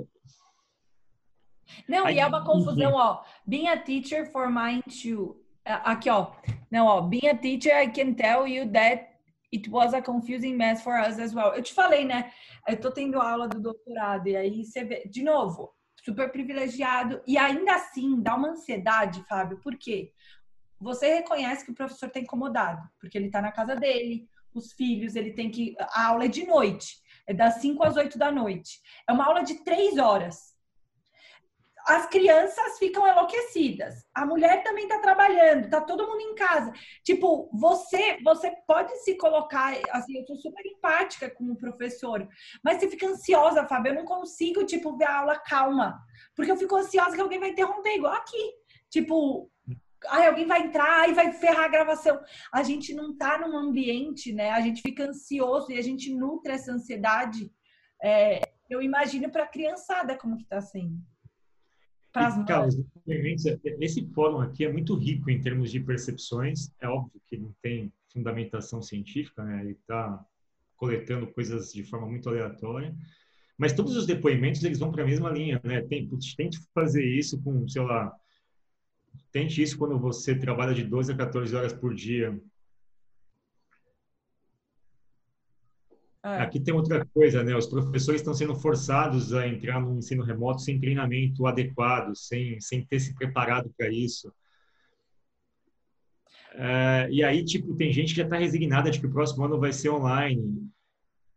não, 1.87 2.09
e 2.09 2.19
é 2.19 2.25
uma 2.25 2.43
confusão, 2.45 2.93
ó. 2.93 3.23
Being 3.45 3.67
a 3.67 3.77
teacher 3.77 4.25
for 4.31 4.49
mine 4.49 4.83
too. 4.83 5.41
Aqui, 5.65 6.09
ó. 6.09 6.31
Não, 6.71 6.85
ó. 6.85 7.01
Being 7.01 7.27
a 7.27 7.37
teacher, 7.37 7.71
I 7.81 7.87
can 7.87 8.13
tell 8.13 8.47
you 8.47 8.71
that 8.71 9.07
it 9.53 9.69
was 9.69 9.93
a 9.93 10.01
confusing 10.01 10.55
mess 10.55 10.81
for 10.81 10.99
us 10.99 11.19
as 11.19 11.33
well. 11.33 11.53
Eu 11.53 11.63
te 11.63 11.73
falei, 11.73 12.05
né? 12.05 12.31
Eu 12.67 12.79
tô 12.79 12.91
tendo 12.91 13.19
aula 13.19 13.47
do 13.47 13.59
doutorado 13.59 14.27
e 14.27 14.35
aí 14.35 14.65
você 14.65 14.83
vê, 14.83 15.07
de 15.07 15.23
novo, 15.23 15.73
super 16.03 16.31
privilegiado 16.31 17.21
e 17.27 17.37
ainda 17.37 17.75
assim 17.75 18.21
dá 18.21 18.35
uma 18.35 18.49
ansiedade, 18.49 19.23
Fábio. 19.27 19.59
Por 19.61 19.77
quê? 19.77 20.11
Você 20.79 21.15
reconhece 21.15 21.65
que 21.65 21.71
o 21.71 21.75
professor 21.75 22.09
tá 22.09 22.19
incomodado, 22.19 22.81
porque 22.99 23.17
ele 23.17 23.31
tá 23.31 23.41
na 23.41 23.51
casa 23.51 23.75
dele, 23.75 24.27
os 24.53 24.73
filhos, 24.73 25.15
ele 25.15 25.33
tem 25.33 25.49
que. 25.49 25.75
A 25.79 26.07
aula 26.07 26.25
é 26.25 26.27
de 26.27 26.45
noite, 26.45 26.97
é 27.25 27.33
das 27.33 27.55
5 27.55 27.83
às 27.83 27.95
8 27.95 28.17
da 28.17 28.31
noite. 28.31 28.79
É 29.07 29.11
uma 29.11 29.25
aula 29.25 29.43
de 29.43 29.63
três 29.63 29.97
horas 29.97 30.56
as 31.87 32.05
crianças 32.07 32.77
ficam 32.77 33.07
enlouquecidas. 33.07 34.05
A 34.13 34.25
mulher 34.25 34.61
também 34.61 34.83
está 34.83 34.99
trabalhando, 34.99 35.69
tá 35.69 35.79
todo 35.79 36.05
mundo 36.05 36.19
em 36.19 36.35
casa. 36.35 36.73
Tipo, 37.01 37.49
você, 37.53 38.21
você 38.21 38.51
pode 38.67 38.93
se 39.03 39.15
colocar, 39.15 39.73
assim, 39.91 40.17
eu 40.17 40.25
tô 40.25 40.35
super 40.35 40.65
empática 40.65 41.29
com 41.29 41.45
o 41.45 41.55
professor, 41.55 42.27
mas 42.61 42.79
você 42.79 42.89
fica 42.89 43.07
ansiosa, 43.07 43.65
Fábio. 43.65 43.91
Eu 43.91 43.95
não 43.95 44.05
consigo, 44.05 44.65
tipo, 44.65 44.97
ver 44.97 45.05
a 45.05 45.19
aula 45.19 45.39
calma, 45.39 45.97
porque 46.35 46.51
eu 46.51 46.57
fico 46.57 46.75
ansiosa 46.75 47.15
que 47.15 47.21
alguém 47.21 47.39
vai 47.39 47.51
interromper, 47.51 47.95
igual 47.95 48.13
aqui. 48.13 48.51
Tipo, 48.89 49.49
ai, 50.09 50.27
alguém 50.27 50.45
vai 50.45 50.63
entrar 50.63 51.09
e 51.09 51.13
vai 51.13 51.31
ferrar 51.31 51.65
a 51.65 51.69
gravação. 51.69 52.19
A 52.53 52.63
gente 52.63 52.93
não 52.93 53.15
tá 53.15 53.37
num 53.37 53.55
ambiente, 53.55 54.33
né? 54.33 54.51
A 54.51 54.59
gente 54.59 54.81
fica 54.81 55.05
ansioso 55.05 55.71
e 55.71 55.77
a 55.77 55.81
gente 55.81 56.13
nutre 56.13 56.51
essa 56.51 56.73
ansiedade. 56.73 57.49
É, 58.03 58.41
eu 58.69 58.81
imagino 58.81 59.31
para 59.31 59.43
a 59.43 59.47
criançada 59.47 60.17
como 60.17 60.37
que 60.37 60.45
tá 60.45 60.59
sendo 60.59 60.97
para 62.17 62.43
Cara, 62.45 62.67
esse 63.79 64.05
fórum 64.13 64.39
aqui 64.39 64.65
é 64.65 64.71
muito 64.71 64.95
rico 64.95 65.29
em 65.29 65.39
termos 65.39 65.71
de 65.71 65.79
percepções. 65.79 66.71
É 66.81 66.87
óbvio 66.87 67.21
que 67.27 67.37
não 67.37 67.53
tem 67.61 67.91
fundamentação 68.11 68.81
científica, 68.81 69.43
né? 69.43 69.61
Ele 69.61 69.71
está 69.71 70.19
coletando 70.75 71.27
coisas 71.27 71.71
de 71.71 71.83
forma 71.83 72.07
muito 72.07 72.27
aleatória. 72.29 72.95
Mas 73.57 73.73
todos 73.73 73.95
os 73.95 74.05
depoimentos 74.05 74.63
eles 74.63 74.79
vão 74.79 74.91
para 74.91 75.03
a 75.03 75.05
mesma 75.05 75.29
linha, 75.29 75.59
né? 75.63 75.81
Tem, 75.81 76.09
tente 76.35 76.59
fazer 76.73 77.05
isso 77.05 77.41
com, 77.41 77.67
sei 77.67 77.81
lá, 77.81 78.13
tente 79.31 79.61
isso 79.61 79.77
quando 79.77 79.99
você 79.99 80.35
trabalha 80.35 80.73
de 80.73 80.83
12 80.83 81.11
a 81.11 81.15
14 81.15 81.55
horas 81.55 81.73
por 81.73 81.93
dia 81.93 82.39
É. 86.27 86.41
Aqui 86.41 86.59
tem 86.59 86.73
outra 86.73 87.05
coisa, 87.05 87.41
né? 87.41 87.55
Os 87.55 87.67
professores 87.67 88.19
estão 88.19 88.33
sendo 88.33 88.53
forçados 88.53 89.33
a 89.33 89.47
entrar 89.47 89.79
no 89.79 89.97
ensino 89.97 90.23
remoto 90.23 90.61
sem 90.61 90.79
treinamento 90.79 91.45
adequado, 91.45 92.13
sem, 92.15 92.59
sem 92.59 92.85
ter 92.85 92.99
se 92.99 93.15
preparado 93.15 93.73
para 93.77 93.89
isso. 93.89 94.33
É, 96.53 97.07
e 97.09 97.23
aí, 97.23 97.45
tipo, 97.45 97.75
tem 97.75 97.93
gente 97.93 98.09
que 98.09 98.17
já 98.17 98.23
está 98.23 98.37
resignada 98.37 98.91
de 98.91 98.99
que 98.99 99.05
o 99.05 99.11
próximo 99.11 99.45
ano 99.45 99.59
vai 99.59 99.71
ser 99.71 99.89
online 99.89 100.69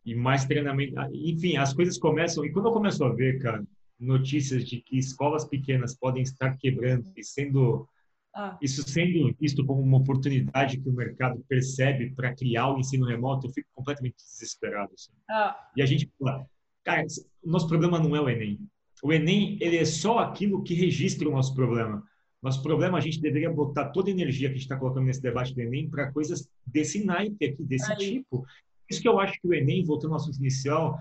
e 0.04 0.14
mais 0.14 0.44
treinamento. 0.44 0.94
Enfim, 1.12 1.56
as 1.56 1.72
coisas 1.72 1.96
começam. 1.96 2.44
E 2.44 2.50
quando 2.50 2.66
eu 2.66 2.72
começo 2.72 3.04
a 3.04 3.12
ver, 3.12 3.38
cara, 3.38 3.62
notícias 3.98 4.64
de 4.64 4.80
que 4.80 4.98
escolas 4.98 5.44
pequenas 5.44 5.94
podem 5.94 6.22
estar 6.22 6.56
quebrando 6.56 7.12
e 7.16 7.22
sendo 7.22 7.86
ah. 8.34 8.56
Isso 8.62 8.82
sendo 8.88 9.34
visto 9.40 9.64
como 9.66 9.82
uma 9.82 9.98
oportunidade 9.98 10.78
que 10.78 10.88
o 10.88 10.92
mercado 10.92 11.44
percebe 11.48 12.10
para 12.14 12.34
criar 12.34 12.72
o 12.72 12.78
ensino 12.78 13.06
remoto, 13.06 13.46
eu 13.46 13.52
fico 13.52 13.68
completamente 13.74 14.16
desesperado. 14.16 14.92
Assim. 14.94 15.10
Ah. 15.28 15.70
E 15.76 15.82
a 15.82 15.86
gente 15.86 16.08
fala, 16.18 16.46
cara, 16.84 17.04
o 17.42 17.50
nosso 17.50 17.66
problema 17.66 17.98
não 17.98 18.14
é 18.14 18.20
o 18.20 18.28
Enem. 18.28 18.60
O 19.02 19.12
Enem, 19.12 19.58
ele 19.60 19.76
é 19.76 19.84
só 19.84 20.18
aquilo 20.18 20.62
que 20.62 20.74
registra 20.74 21.28
o 21.28 21.32
nosso 21.32 21.54
problema. 21.54 22.04
Nosso 22.42 22.62
problema, 22.62 22.98
a 22.98 23.00
gente 23.00 23.20
deveria 23.20 23.50
botar 23.50 23.90
toda 23.90 24.08
a 24.08 24.12
energia 24.12 24.48
que 24.48 24.54
a 24.54 24.56
gente 24.56 24.62
está 24.62 24.76
colocando 24.76 25.06
nesse 25.06 25.20
debate 25.20 25.54
do 25.54 25.60
Enem 25.60 25.90
para 25.90 26.12
coisas 26.12 26.48
desse 26.64 27.04
naipe 27.04 27.44
aqui, 27.44 27.62
desse 27.64 27.90
Aí. 27.92 27.98
tipo. 27.98 28.46
Isso 28.88 29.02
que 29.02 29.08
eu 29.08 29.18
acho 29.20 29.40
que 29.40 29.46
o 29.46 29.54
Enem, 29.54 29.84
voltando 29.84 30.12
ao 30.12 30.16
assunto 30.16 30.38
inicial, 30.38 31.00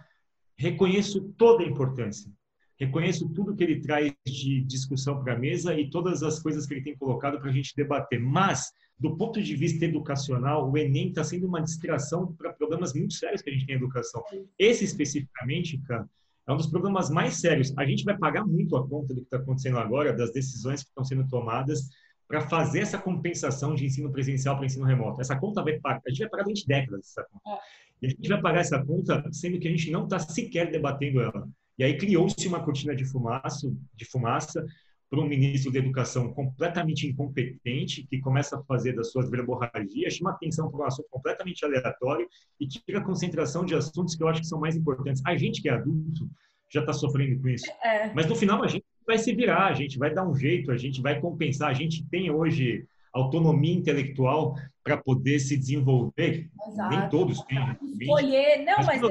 reconheço 0.58 1.22
toda 1.38 1.64
a 1.64 1.68
importância 1.68 2.32
reconheço 2.80 3.28
tudo 3.30 3.56
que 3.56 3.64
ele 3.64 3.82
traz 3.82 4.14
de 4.26 4.62
discussão 4.62 5.22
para 5.22 5.34
a 5.34 5.38
mesa 5.38 5.74
e 5.78 5.90
todas 5.90 6.24
as 6.24 6.40
coisas 6.40 6.66
que 6.66 6.74
ele 6.74 6.84
tem 6.84 6.96
colocado 6.96 7.40
para 7.40 7.50
a 7.50 7.54
gente 7.54 7.76
debater. 7.76 8.20
Mas, 8.20 8.72
do 8.98 9.18
ponto 9.18 9.42
de 9.42 9.56
vista 9.56 9.84
educacional, 9.86 10.72
o 10.72 10.78
Enem 10.78 11.10
está 11.10 11.24
sendo 11.24 11.46
uma 11.46 11.62
distração 11.62 12.34
para 12.34 12.54
problemas 12.54 12.94
muito 12.94 13.14
sérios 13.14 13.42
que 13.42 13.50
a 13.50 13.54
gente 13.54 13.66
tem 13.66 13.76
em 13.76 13.78
educação. 13.78 14.24
Esse, 14.58 14.86
especificamente, 14.86 15.78
cara, 15.80 16.08
é 16.48 16.54
um 16.54 16.58
dos 16.58 16.68
problemas 16.68 17.10
mais 17.10 17.36
sérios. 17.36 17.78
A 17.78 17.86
gente 17.86 18.06
vai 18.06 18.18
pagar 18.18 18.46
muito 18.46 18.76
a 18.78 18.88
conta 18.88 19.14
do 19.14 19.22
que 19.22 19.28
está 19.28 19.38
acontecendo 19.38 19.78
agora, 19.78 20.14
das 20.14 20.32
decisões 20.32 20.82
que 20.82 20.90
estão 20.90 21.04
sendo 21.04 21.28
tomadas 21.28 21.90
para 22.30 22.42
fazer 22.42 22.80
essa 22.82 22.98
compensação 22.98 23.76
de 23.76 23.86
ensino 23.86 24.12
presencial 24.12 24.56
para 24.56 24.66
ensino 24.66 24.86
remoto. 24.86 25.20
Essa 25.20 25.36
conta 25.36 25.64
vai 25.64 25.80
pagar, 25.80 26.02
a 26.06 26.10
gente 26.10 26.20
vai 26.20 26.30
pagar 26.30 26.44
durante 26.44 26.66
décadas 26.66 27.08
essa 27.10 27.24
conta. 27.24 27.44
É. 27.56 27.60
E 28.02 28.06
a 28.06 28.10
gente 28.10 28.30
vai 28.30 28.42
pagar 28.42 28.60
essa 28.62 28.84
conta 28.86 29.28
sendo 29.34 29.60
que 29.60 29.68
a 29.68 29.72
gente 29.72 29.92
não 29.92 30.06
está 30.06 30.20
sequer 30.20 30.72
debatendo 30.72 31.22
ela. 31.22 31.50
E 31.80 31.84
aí 31.86 31.98
criou-se 31.98 32.46
uma 32.46 32.62
cortina 32.62 32.94
de 32.94 33.06
fumaça, 33.06 33.74
de 33.96 34.04
fumaça 34.04 34.66
para 35.10 35.20
um 35.22 35.26
ministro 35.26 35.72
da 35.72 35.80
Educação 35.80 36.32
completamente 36.34 37.08
incompetente, 37.08 38.06
que 38.06 38.20
começa 38.20 38.60
a 38.60 38.64
fazer 38.64 38.94
das 38.94 39.12
suas 39.12 39.30
verborragias, 39.30 40.14
chama 40.14 40.32
atenção 40.32 40.70
para 40.70 40.82
um 40.82 40.84
assunto 40.84 41.08
completamente 41.10 41.64
aleatório 41.64 42.28
e 42.60 42.68
tira 42.68 43.00
a 43.00 43.04
concentração 43.04 43.66
de 43.66 43.74
assuntos 43.74 44.14
que 44.14 44.22
eu 44.22 44.28
acho 44.28 44.42
que 44.42 44.48
são 44.48 44.60
mais 44.60 44.76
importantes. 44.76 45.24
A 45.26 45.38
gente 45.38 45.62
que 45.62 45.70
é 45.70 45.72
adulto 45.72 46.30
já 46.70 46.82
está 46.82 46.92
sofrendo 46.92 47.42
com 47.42 47.48
isso. 47.48 47.66
É. 47.82 48.14
Mas 48.14 48.28
no 48.28 48.36
final 48.36 48.62
a 48.62 48.68
gente 48.68 48.86
vai 49.08 49.18
se 49.18 49.34
virar, 49.34 49.68
a 49.68 49.74
gente 49.74 49.98
vai 49.98 50.14
dar 50.14 50.28
um 50.28 50.36
jeito, 50.36 50.72
a 50.72 50.78
gente 50.78 51.02
vai 51.02 51.20
compensar. 51.20 51.70
A 51.70 51.74
gente 51.74 52.06
tem 52.10 52.30
hoje 52.30 52.86
autonomia 53.14 53.74
intelectual 53.74 54.56
para 54.84 54.98
poder 54.98 55.40
se 55.40 55.58
desenvolver. 55.58 56.50
Exato. 56.68 56.90
Nem 56.90 57.10
todos 57.10 57.42
têm. 57.44 57.60
Escolher, 58.00 58.66
não, 58.66 58.78
mas, 58.78 59.02
mas 59.02 59.02
não 59.02 59.10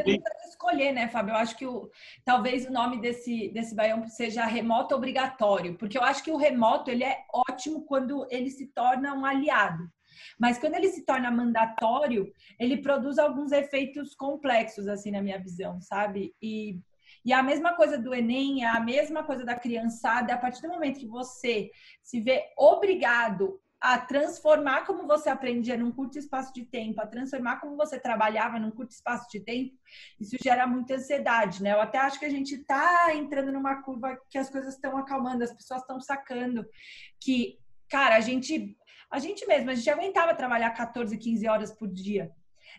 escolher, 0.48 0.92
né, 0.92 1.08
Fábio? 1.08 1.32
Eu 1.32 1.36
acho 1.36 1.56
que 1.56 1.66
o, 1.66 1.88
talvez 2.24 2.66
o 2.66 2.72
nome 2.72 3.00
desse, 3.00 3.48
desse 3.50 3.74
baião 3.74 4.06
seja 4.08 4.44
remoto 4.44 4.94
obrigatório, 4.94 5.76
porque 5.76 5.96
eu 5.96 6.02
acho 6.02 6.22
que 6.22 6.30
o 6.30 6.36
remoto 6.36 6.90
ele 6.90 7.04
é 7.04 7.18
ótimo 7.32 7.82
quando 7.82 8.26
ele 8.30 8.50
se 8.50 8.66
torna 8.68 9.14
um 9.14 9.24
aliado. 9.24 9.88
Mas 10.38 10.58
quando 10.58 10.74
ele 10.74 10.88
se 10.88 11.04
torna 11.04 11.30
mandatório, 11.30 12.32
ele 12.58 12.78
produz 12.78 13.18
alguns 13.18 13.52
efeitos 13.52 14.14
complexos, 14.14 14.88
assim, 14.88 15.10
na 15.10 15.22
minha 15.22 15.38
visão, 15.38 15.80
sabe? 15.80 16.34
E, 16.42 16.80
e 17.24 17.32
a 17.32 17.42
mesma 17.42 17.74
coisa 17.74 17.98
do 17.98 18.14
Enem, 18.14 18.64
a 18.64 18.80
mesma 18.80 19.22
coisa 19.22 19.44
da 19.44 19.54
criançada, 19.54 20.34
a 20.34 20.38
partir 20.38 20.62
do 20.62 20.68
momento 20.68 21.00
que 21.00 21.06
você 21.06 21.70
se 22.02 22.20
vê 22.20 22.44
obrigado 22.56 23.60
a 23.80 23.96
transformar 23.98 24.84
como 24.84 25.06
você 25.06 25.30
aprendia 25.30 25.76
num 25.76 25.92
curto 25.92 26.18
espaço 26.18 26.52
de 26.52 26.64
tempo, 26.64 27.00
a 27.00 27.06
transformar 27.06 27.60
como 27.60 27.76
você 27.76 27.98
trabalhava 27.98 28.58
num 28.58 28.72
curto 28.72 28.90
espaço 28.90 29.28
de 29.30 29.38
tempo, 29.40 29.76
isso 30.20 30.36
gera 30.42 30.66
muita 30.66 30.94
ansiedade, 30.94 31.62
né? 31.62 31.72
Eu 31.72 31.80
até 31.80 31.98
acho 31.98 32.18
que 32.18 32.24
a 32.24 32.30
gente 32.30 32.56
está 32.56 33.14
entrando 33.14 33.52
numa 33.52 33.80
curva 33.82 34.18
que 34.28 34.36
as 34.36 34.50
coisas 34.50 34.74
estão 34.74 34.96
acalmando, 34.96 35.44
as 35.44 35.54
pessoas 35.54 35.80
estão 35.80 36.00
sacando 36.00 36.66
que, 37.20 37.56
cara, 37.88 38.16
a 38.16 38.20
gente, 38.20 38.76
a 39.10 39.20
gente 39.20 39.46
mesmo, 39.46 39.70
a 39.70 39.74
gente 39.74 39.88
aguentava 39.88 40.34
trabalhar 40.34 40.70
14, 40.70 41.16
15 41.16 41.46
horas 41.48 41.70
por 41.72 41.88
dia. 41.88 42.32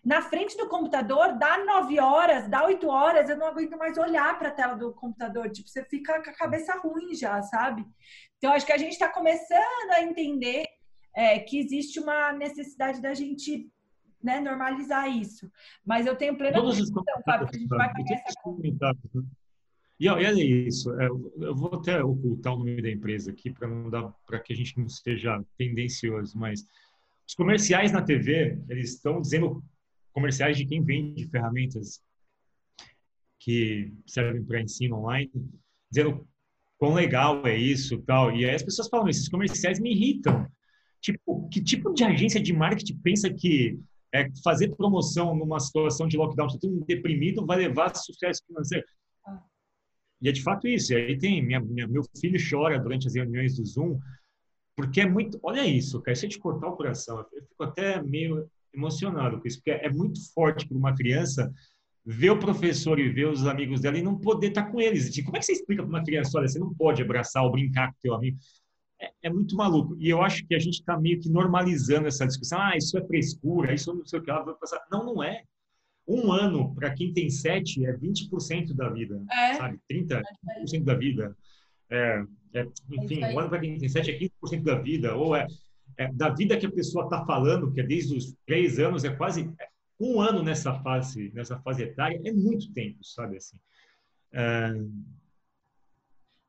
na 0.03 0.21
frente 0.21 0.55
do 0.57 0.67
computador, 0.67 1.37
dá 1.37 1.57
nove 1.65 1.99
horas, 1.99 2.47
dá 2.47 2.63
oito 2.65 2.87
horas, 2.87 3.29
eu 3.29 3.37
não 3.37 3.47
aguento 3.47 3.77
mais 3.77 3.97
olhar 3.97 4.37
para 4.37 4.49
a 4.49 4.51
tela 4.51 4.75
do 4.75 4.93
computador. 4.93 5.49
Tipo, 5.49 5.67
você 5.69 5.83
fica 5.85 6.21
com 6.21 6.29
a 6.29 6.33
cabeça 6.33 6.73
ruim 6.77 7.13
já, 7.15 7.41
sabe? 7.41 7.85
Então, 8.37 8.53
acho 8.53 8.65
que 8.65 8.71
a 8.71 8.77
gente 8.77 8.93
está 8.93 9.09
começando 9.09 9.91
a 9.91 10.01
entender 10.01 10.65
é, 11.19 11.37
que 11.37 11.59
existe 11.59 11.99
uma 11.99 12.31
necessidade 12.31 13.01
da 13.01 13.13
gente 13.13 13.69
né, 14.23 14.39
normalizar 14.39 15.05
isso. 15.09 15.51
Mas 15.85 16.05
eu 16.05 16.15
tenho 16.15 16.37
plena 16.37 16.61
convicção, 16.61 17.03
Fábio, 17.25 17.47
que 17.49 17.57
a 17.57 17.59
gente 17.59 17.67
vai 17.67 17.91
essa? 18.09 19.25
E 19.99 20.07
olha 20.07 20.31
isso, 20.41 20.97
é, 20.97 21.07
eu 21.07 21.53
vou 21.53 21.73
até 21.73 22.01
ocultar 22.01 22.53
o 22.53 22.59
nome 22.59 22.81
da 22.81 22.89
empresa 22.89 23.31
aqui 23.31 23.51
para 23.51 23.67
não 23.67 23.89
dar 23.89 24.13
para 24.25 24.39
que 24.39 24.53
a 24.53 24.55
gente 24.55 24.79
não 24.79 24.87
seja 24.87 25.43
tendencioso, 25.57 26.39
mas 26.39 26.65
os 27.27 27.35
comerciais 27.35 27.91
na 27.91 28.01
TV, 28.01 28.57
eles 28.69 28.93
estão 28.93 29.19
dizendo 29.19 29.61
comerciais 30.13 30.55
de 30.55 30.65
quem 30.65 30.81
vende 30.81 31.27
ferramentas 31.27 32.01
que 33.37 33.91
servem 34.05 34.41
para 34.45 34.61
ensino 34.61 34.99
online, 34.99 35.29
dizendo 35.91 36.25
quão 36.77 36.93
legal 36.93 37.45
é 37.45 37.57
isso, 37.57 38.01
tal. 38.03 38.33
E 38.33 38.45
aí 38.45 38.55
as 38.55 38.63
pessoas 38.63 38.87
falam, 38.87 39.09
esses 39.09 39.27
comerciais 39.27 39.81
me 39.81 39.91
irritam. 39.91 40.49
Tipo, 41.01 41.47
que 41.49 41.61
tipo 41.61 41.93
de 41.93 42.03
agência 42.03 42.41
de 42.41 42.53
marketing 42.53 42.97
pensa 42.97 43.33
que 43.33 43.79
é, 44.13 44.27
fazer 44.43 44.75
promoção 44.75 45.35
numa 45.35 45.59
situação 45.59 46.07
de 46.07 46.17
lockdown, 46.17 46.47
todo 46.47 46.71
mundo 46.71 46.85
deprimido, 46.85 47.45
vai 47.45 47.57
levar 47.57 47.95
sucesso 47.95 48.43
financeiro? 48.45 48.85
Ah. 49.25 49.41
E 50.21 50.29
é 50.29 50.31
de 50.31 50.41
fato 50.41 50.67
isso. 50.67 50.93
E 50.93 50.95
aí 50.95 51.17
tem, 51.17 51.41
minha, 51.45 51.59
minha, 51.59 51.87
meu 51.87 52.03
filho 52.19 52.39
chora 52.49 52.79
durante 52.79 53.07
as 53.07 53.15
reuniões 53.15 53.55
do 53.55 53.65
Zoom, 53.65 53.99
porque 54.75 55.01
é 55.01 55.05
muito. 55.05 55.39
Olha 55.43 55.65
isso, 55.65 56.01
cara, 56.01 56.13
isso 56.13 56.25
é 56.25 56.29
de 56.29 56.39
cortar 56.39 56.67
o 56.67 56.75
coração. 56.75 57.19
Eu 57.33 57.43
fico 57.43 57.63
até 57.63 58.01
meio 58.01 58.49
emocionado 58.73 59.39
com 59.39 59.47
isso, 59.47 59.57
porque 59.57 59.71
é 59.71 59.89
muito 59.89 60.19
forte 60.33 60.67
para 60.67 60.77
uma 60.77 60.95
criança 60.95 61.51
ver 62.05 62.31
o 62.31 62.39
professor 62.39 62.99
e 62.99 63.09
ver 63.09 63.27
os 63.27 63.45
amigos 63.45 63.81
dela 63.81 63.97
e 63.97 64.01
não 64.01 64.17
poder 64.17 64.47
estar 64.47 64.63
tá 64.63 64.71
com 64.71 64.79
eles. 64.79 65.09
Tipo, 65.11 65.27
como 65.27 65.37
é 65.37 65.39
que 65.39 65.45
você 65.45 65.53
explica 65.53 65.83
para 65.83 65.89
uma 65.89 66.03
criança, 66.03 66.37
olha, 66.37 66.47
você 66.47 66.57
não 66.57 66.73
pode 66.73 67.01
abraçar 67.01 67.43
ou 67.43 67.51
brincar 67.51 67.91
com 67.91 67.99
teu 68.01 68.13
amigo? 68.13 68.37
É, 69.01 69.11
é 69.23 69.29
muito 69.29 69.55
maluco. 69.55 69.95
E 69.99 70.09
eu 70.09 70.21
acho 70.21 70.45
que 70.45 70.55
a 70.55 70.59
gente 70.59 70.79
está 70.79 70.99
meio 70.99 71.19
que 71.19 71.29
normalizando 71.29 72.07
essa 72.07 72.27
discussão. 72.27 72.59
Ah, 72.59 72.75
isso 72.75 72.97
é 72.97 73.05
frescura, 73.05 73.73
isso 73.73 73.93
não 73.93 74.05
sei 74.05 74.19
o 74.19 74.23
que 74.23 74.29
ela 74.29 74.43
vai 74.43 74.55
passar. 74.55 74.85
Não, 74.91 75.05
não 75.05 75.23
é. 75.23 75.43
Um 76.07 76.31
ano, 76.31 76.73
para 76.73 76.93
quem 76.93 77.13
tem 77.13 77.29
sete, 77.29 77.85
é 77.85 77.95
20% 77.95 78.73
da 78.73 78.89
vida, 78.89 79.21
é. 79.31 79.53
sabe? 79.53 79.79
30% 79.89 80.83
da 80.83 80.95
vida. 80.95 81.35
É, 81.89 82.23
é, 82.53 82.67
enfim, 82.91 83.23
é 83.23 83.33
um 83.33 83.39
ano 83.39 83.49
para 83.49 83.59
quem 83.59 83.77
tem 83.77 83.89
7 83.89 84.11
é 84.11 84.19
15% 84.19 84.63
da 84.63 84.75
vida, 84.75 85.15
ou 85.15 85.35
é, 85.35 85.47
é 85.97 86.11
da 86.13 86.29
vida 86.29 86.57
que 86.57 86.65
a 86.65 86.71
pessoa 86.71 87.05
está 87.05 87.25
falando, 87.25 87.71
que 87.71 87.81
é 87.81 87.83
desde 87.83 88.15
os 88.15 88.35
3 88.45 88.79
anos, 88.79 89.03
é 89.03 89.15
quase 89.15 89.51
é, 89.59 89.67
um 89.99 90.19
ano 90.19 90.41
nessa 90.41 90.73
fase, 90.81 91.31
nessa 91.33 91.59
fase 91.59 91.83
etária, 91.83 92.19
é 92.23 92.31
muito 92.31 92.71
tempo, 92.73 93.03
sabe 93.03 93.37
assim. 93.37 93.59
É, 94.31 94.71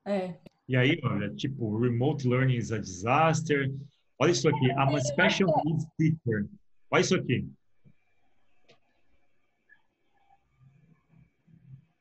é. 0.06 0.40
E 0.70 0.76
aí, 0.76 1.00
olha, 1.02 1.34
tipo, 1.34 1.76
remote 1.76 2.28
learning 2.28 2.54
is 2.54 2.70
a 2.70 2.78
disaster. 2.78 3.74
Olha 4.20 4.30
isso 4.30 4.48
aqui, 4.48 4.66
I'm 4.66 4.94
a 4.94 5.00
special 5.00 5.52
needs 5.64 5.84
teacher. 5.98 6.48
Olha 6.92 7.00
isso 7.00 7.16
aqui. 7.16 7.50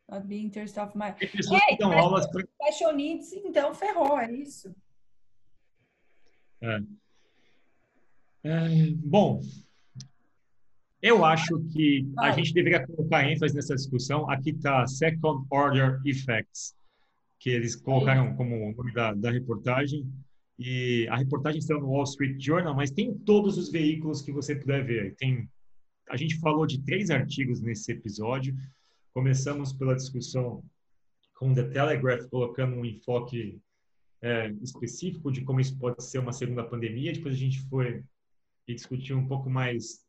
Not 0.08 0.27
being 0.27 0.45
interest 0.45 0.79
of 0.79 0.95
my... 0.95 1.12
Tem 1.13 1.27
pessoas 1.29 1.60
que 1.65 1.77
dão 1.77 1.97
aulas 1.97 2.29
para... 2.29 2.47
Special 2.62 2.93
needs, 2.93 3.34
então 3.34 3.73
ferrou, 3.73 4.19
é 4.19 4.32
isso. 4.32 4.71
É. 6.62 6.79
É, 8.43 8.91
bom, 8.97 9.41
eu 11.01 11.25
acho 11.25 11.60
que 11.73 12.08
a 12.19 12.32
gente 12.34 12.53
deveria 12.53 12.86
colocar 12.86 13.27
ênfase 13.27 13.55
nessa 13.55 13.73
discussão. 13.73 14.29
Aqui 14.29 14.51
está 14.51 14.86
Second 14.86 15.43
Order 15.49 15.99
Effects, 16.05 16.77
que 17.39 17.49
eles 17.49 17.75
colocaram 17.75 18.36
como 18.36 18.73
nome 18.75 18.93
da, 18.93 19.13
da 19.13 19.32
reportagem. 19.32 20.06
E 20.58 21.08
a 21.10 21.15
reportagem 21.15 21.60
está 21.60 21.73
no 21.73 21.88
Wall 21.88 22.04
Street 22.04 22.39
Journal, 22.39 22.75
mas 22.75 22.91
tem 22.91 23.17
todos 23.17 23.58
os 23.58 23.71
veículos 23.71 24.21
que 24.21 24.32
você 24.32 24.54
puder 24.56 24.86
ver. 24.86 25.15
Tem, 25.15 25.49
a 26.10 26.17
gente 26.17 26.38
falou 26.39 26.67
de 26.67 26.82
três 26.82 27.10
artigos 27.10 27.62
nesse 27.62 27.93
episódio. 27.93 28.54
Começamos 29.13 29.71
pela 29.71 29.95
discussão 29.95 30.62
com 31.36 31.54
The 31.54 31.63
Telegraph, 31.63 32.28
colocando 32.30 32.75
um 32.75 32.84
enfoque 32.84 33.58
é, 34.21 34.49
específico 34.62 35.32
de 35.32 35.41
como 35.41 35.62
isso 35.62 35.78
pode 35.78 36.04
ser 36.04 36.19
uma 36.19 36.34
segunda 36.34 36.65
pandemia. 36.65 37.13
Depois 37.13 37.34
a 37.34 37.38
gente 37.38 37.62
foi 37.69 38.04
e 38.67 38.75
discutiu 38.75 39.17
um 39.17 39.28
pouco 39.28 39.49
mais 39.49 40.06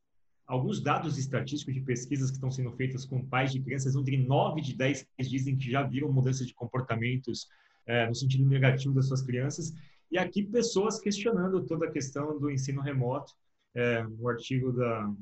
alguns 0.50 0.82
dados 0.82 1.16
estatísticos 1.16 1.72
de 1.72 1.80
pesquisas 1.80 2.28
que 2.28 2.36
estão 2.36 2.50
sendo 2.50 2.72
feitas 2.72 3.04
com 3.04 3.24
pais 3.24 3.52
de 3.52 3.60
crianças, 3.60 3.94
onde 3.94 4.16
9 4.16 4.60
de 4.60 4.74
10 4.74 5.06
dizem 5.20 5.56
que 5.56 5.70
já 5.70 5.84
viram 5.84 6.12
mudanças 6.12 6.44
de 6.44 6.52
comportamentos 6.52 7.48
é, 7.86 8.08
no 8.08 8.14
sentido 8.16 8.44
negativo 8.44 8.92
das 8.92 9.06
suas 9.06 9.22
crianças. 9.22 9.72
E 10.10 10.18
aqui 10.18 10.42
pessoas 10.42 10.98
questionando 10.98 11.64
toda 11.64 11.86
a 11.86 11.90
questão 11.90 12.36
do 12.36 12.50
ensino 12.50 12.82
remoto. 12.82 13.32
É, 13.76 14.04
o 14.18 14.28
artigo 14.28 14.72
da... 14.72 15.14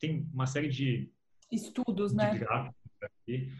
Tem 0.00 0.28
uma 0.34 0.48
série 0.48 0.68
de... 0.68 1.08
Estudos, 1.52 2.10
de 2.10 2.16
né? 2.16 2.44
Aqui, 3.00 3.52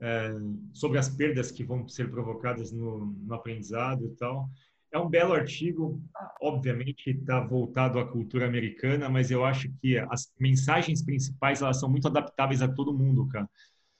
é, 0.00 0.34
sobre 0.72 0.98
as 0.98 1.08
perdas 1.08 1.50
que 1.50 1.64
vão 1.64 1.88
ser 1.88 2.08
provocadas 2.12 2.70
no, 2.70 3.06
no 3.06 3.34
aprendizado 3.34 4.06
e 4.06 4.10
tal. 4.10 4.48
É 4.94 4.98
um 4.98 5.08
belo 5.08 5.34
artigo, 5.34 6.00
obviamente 6.40 7.10
está 7.10 7.40
voltado 7.40 7.98
à 7.98 8.06
cultura 8.06 8.46
americana, 8.46 9.08
mas 9.08 9.28
eu 9.28 9.44
acho 9.44 9.68
que 9.80 9.98
as 9.98 10.32
mensagens 10.38 11.02
principais 11.02 11.60
elas 11.60 11.80
são 11.80 11.90
muito 11.90 12.06
adaptáveis 12.06 12.62
a 12.62 12.68
todo 12.68 12.96
mundo, 12.96 13.26
cara. 13.26 13.50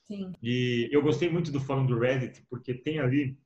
Sim. 0.06 0.32
E 0.40 0.88
eu 0.92 1.02
gostei 1.02 1.28
muito 1.28 1.50
do 1.50 1.58
fórum 1.58 1.84
do 1.84 1.98
Reddit 1.98 2.46
porque 2.48 2.72
tem 2.72 3.00
ali 3.00 3.36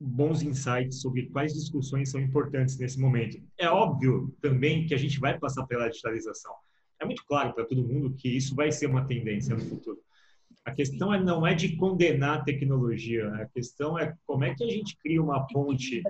bons 0.00 0.42
insights 0.42 1.00
sobre 1.00 1.26
quais 1.26 1.54
discussões 1.54 2.10
são 2.10 2.20
importantes 2.20 2.76
nesse 2.76 2.98
momento. 2.98 3.40
É 3.56 3.68
óbvio 3.68 4.36
também 4.40 4.84
que 4.84 4.94
a 4.94 4.98
gente 4.98 5.20
vai 5.20 5.38
passar 5.38 5.64
pela 5.64 5.88
digitalização. 5.88 6.52
É 7.00 7.04
muito 7.04 7.24
claro 7.24 7.54
para 7.54 7.66
todo 7.66 7.86
mundo 7.86 8.14
que 8.14 8.28
isso 8.28 8.56
vai 8.56 8.72
ser 8.72 8.86
uma 8.86 9.06
tendência 9.06 9.54
no 9.54 9.60
futuro. 9.60 10.00
A 10.64 10.72
questão 10.72 11.14
é, 11.14 11.22
não 11.22 11.46
é 11.46 11.54
de 11.54 11.76
condenar 11.76 12.38
a 12.38 12.42
tecnologia, 12.42 13.32
a 13.36 13.46
questão 13.46 13.96
é 13.96 14.12
como 14.26 14.42
é 14.42 14.56
que 14.56 14.64
a 14.64 14.68
gente 14.68 14.96
cria 14.98 15.22
uma 15.22 15.46
ponte 15.46 16.02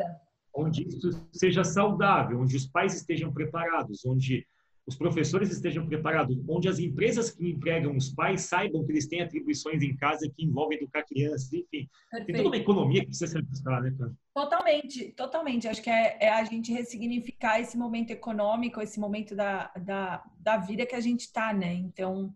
onde 0.58 0.86
isso 0.88 1.10
seja 1.32 1.62
saudável, 1.62 2.40
onde 2.40 2.56
os 2.56 2.66
pais 2.66 2.94
estejam 2.94 3.32
preparados, 3.32 4.04
onde 4.04 4.46
os 4.88 4.96
professores 4.96 5.50
estejam 5.50 5.86
preparados, 5.86 6.34
onde 6.48 6.66
as 6.66 6.78
empresas 6.78 7.30
que 7.30 7.46
empregam 7.46 7.94
os 7.94 8.08
pais 8.08 8.42
saibam 8.42 8.82
que 8.86 8.90
eles 8.90 9.06
têm 9.06 9.20
atribuições 9.20 9.82
em 9.82 9.94
casa 9.94 10.32
que 10.34 10.42
envolvem 10.42 10.78
educar 10.78 11.02
crianças, 11.02 11.52
enfim. 11.52 11.86
Perfeito. 12.10 12.26
Tem 12.26 12.36
toda 12.36 12.48
uma 12.48 12.56
economia 12.56 13.00
que 13.00 13.08
precisa 13.08 13.32
ser 13.32 13.38
ajustada, 13.38 13.82
né, 13.82 13.94
cara? 13.98 14.12
Totalmente, 14.34 15.12
totalmente. 15.12 15.68
Acho 15.68 15.82
que 15.82 15.90
é, 15.90 16.16
é, 16.20 16.30
a 16.30 16.42
gente 16.44 16.72
ressignificar 16.72 17.60
esse 17.60 17.76
momento 17.76 18.12
econômico, 18.12 18.80
esse 18.80 18.98
momento 18.98 19.36
da, 19.36 19.70
da, 19.78 20.24
da 20.40 20.56
vida 20.56 20.86
que 20.86 20.94
a 20.94 21.00
gente 21.00 21.20
está, 21.20 21.52
né? 21.52 21.74
Então, 21.74 22.32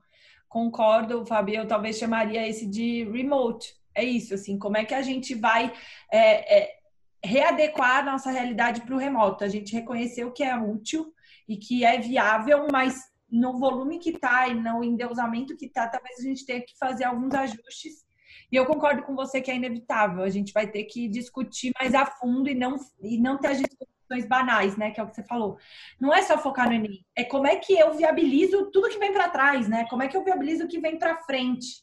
concordo, 0.46 1.24
Fabio, 1.24 1.56
eu 1.56 1.66
talvez 1.66 1.96
chamaria 1.96 2.46
esse 2.46 2.66
de 2.66 3.04
remote. 3.04 3.74
É 3.94 4.04
isso, 4.04 4.34
assim, 4.34 4.58
como 4.58 4.76
é 4.76 4.84
que 4.84 4.94
a 4.94 5.02
gente 5.02 5.34
vai 5.34 5.72
é, 6.10 6.60
é, 6.60 6.81
readequar 7.24 7.98
a 7.98 8.12
nossa 8.12 8.30
realidade 8.30 8.82
para 8.82 8.94
o 8.94 8.98
remoto? 8.98 9.44
A 9.44 9.48
gente 9.48 9.72
reconheceu 9.72 10.32
que 10.32 10.42
é 10.42 10.56
útil 10.56 11.12
e 11.48 11.56
que 11.56 11.84
é 11.84 11.98
viável, 11.98 12.66
mas 12.70 13.00
no 13.30 13.58
volume 13.58 13.98
que 13.98 14.10
está 14.10 14.48
e 14.48 14.54
no 14.54 14.84
endeusamento 14.84 15.56
que 15.56 15.66
está, 15.66 15.88
talvez 15.88 16.18
a 16.18 16.22
gente 16.22 16.44
tenha 16.44 16.60
que 16.60 16.76
fazer 16.78 17.04
alguns 17.04 17.34
ajustes. 17.34 18.04
E 18.50 18.56
eu 18.56 18.66
concordo 18.66 19.02
com 19.02 19.14
você 19.14 19.40
que 19.40 19.50
é 19.50 19.56
inevitável. 19.56 20.22
A 20.22 20.28
gente 20.28 20.52
vai 20.52 20.66
ter 20.66 20.84
que 20.84 21.08
discutir 21.08 21.72
mais 21.80 21.94
a 21.94 22.04
fundo 22.04 22.50
e 22.50 22.54
não, 22.54 22.76
e 23.00 23.18
não 23.18 23.38
ter 23.38 23.48
as 23.48 23.62
questões 23.62 24.28
banais, 24.28 24.76
né? 24.76 24.90
Que 24.90 25.00
é 25.00 25.02
o 25.02 25.08
que 25.08 25.14
você 25.14 25.22
falou. 25.22 25.56
Não 25.98 26.12
é 26.12 26.20
só 26.20 26.36
focar 26.36 26.68
no 26.68 26.74
Enem, 26.74 27.04
é 27.16 27.24
como 27.24 27.46
é 27.46 27.56
que 27.56 27.72
eu 27.72 27.94
viabilizo 27.94 28.70
tudo 28.70 28.90
que 28.90 28.98
vem 28.98 29.12
para 29.12 29.30
trás, 29.30 29.66
né? 29.66 29.86
Como 29.88 30.02
é 30.02 30.08
que 30.08 30.16
eu 30.16 30.22
viabilizo 30.22 30.64
o 30.64 30.68
que 30.68 30.78
vem 30.78 30.98
para 30.98 31.22
frente. 31.22 31.82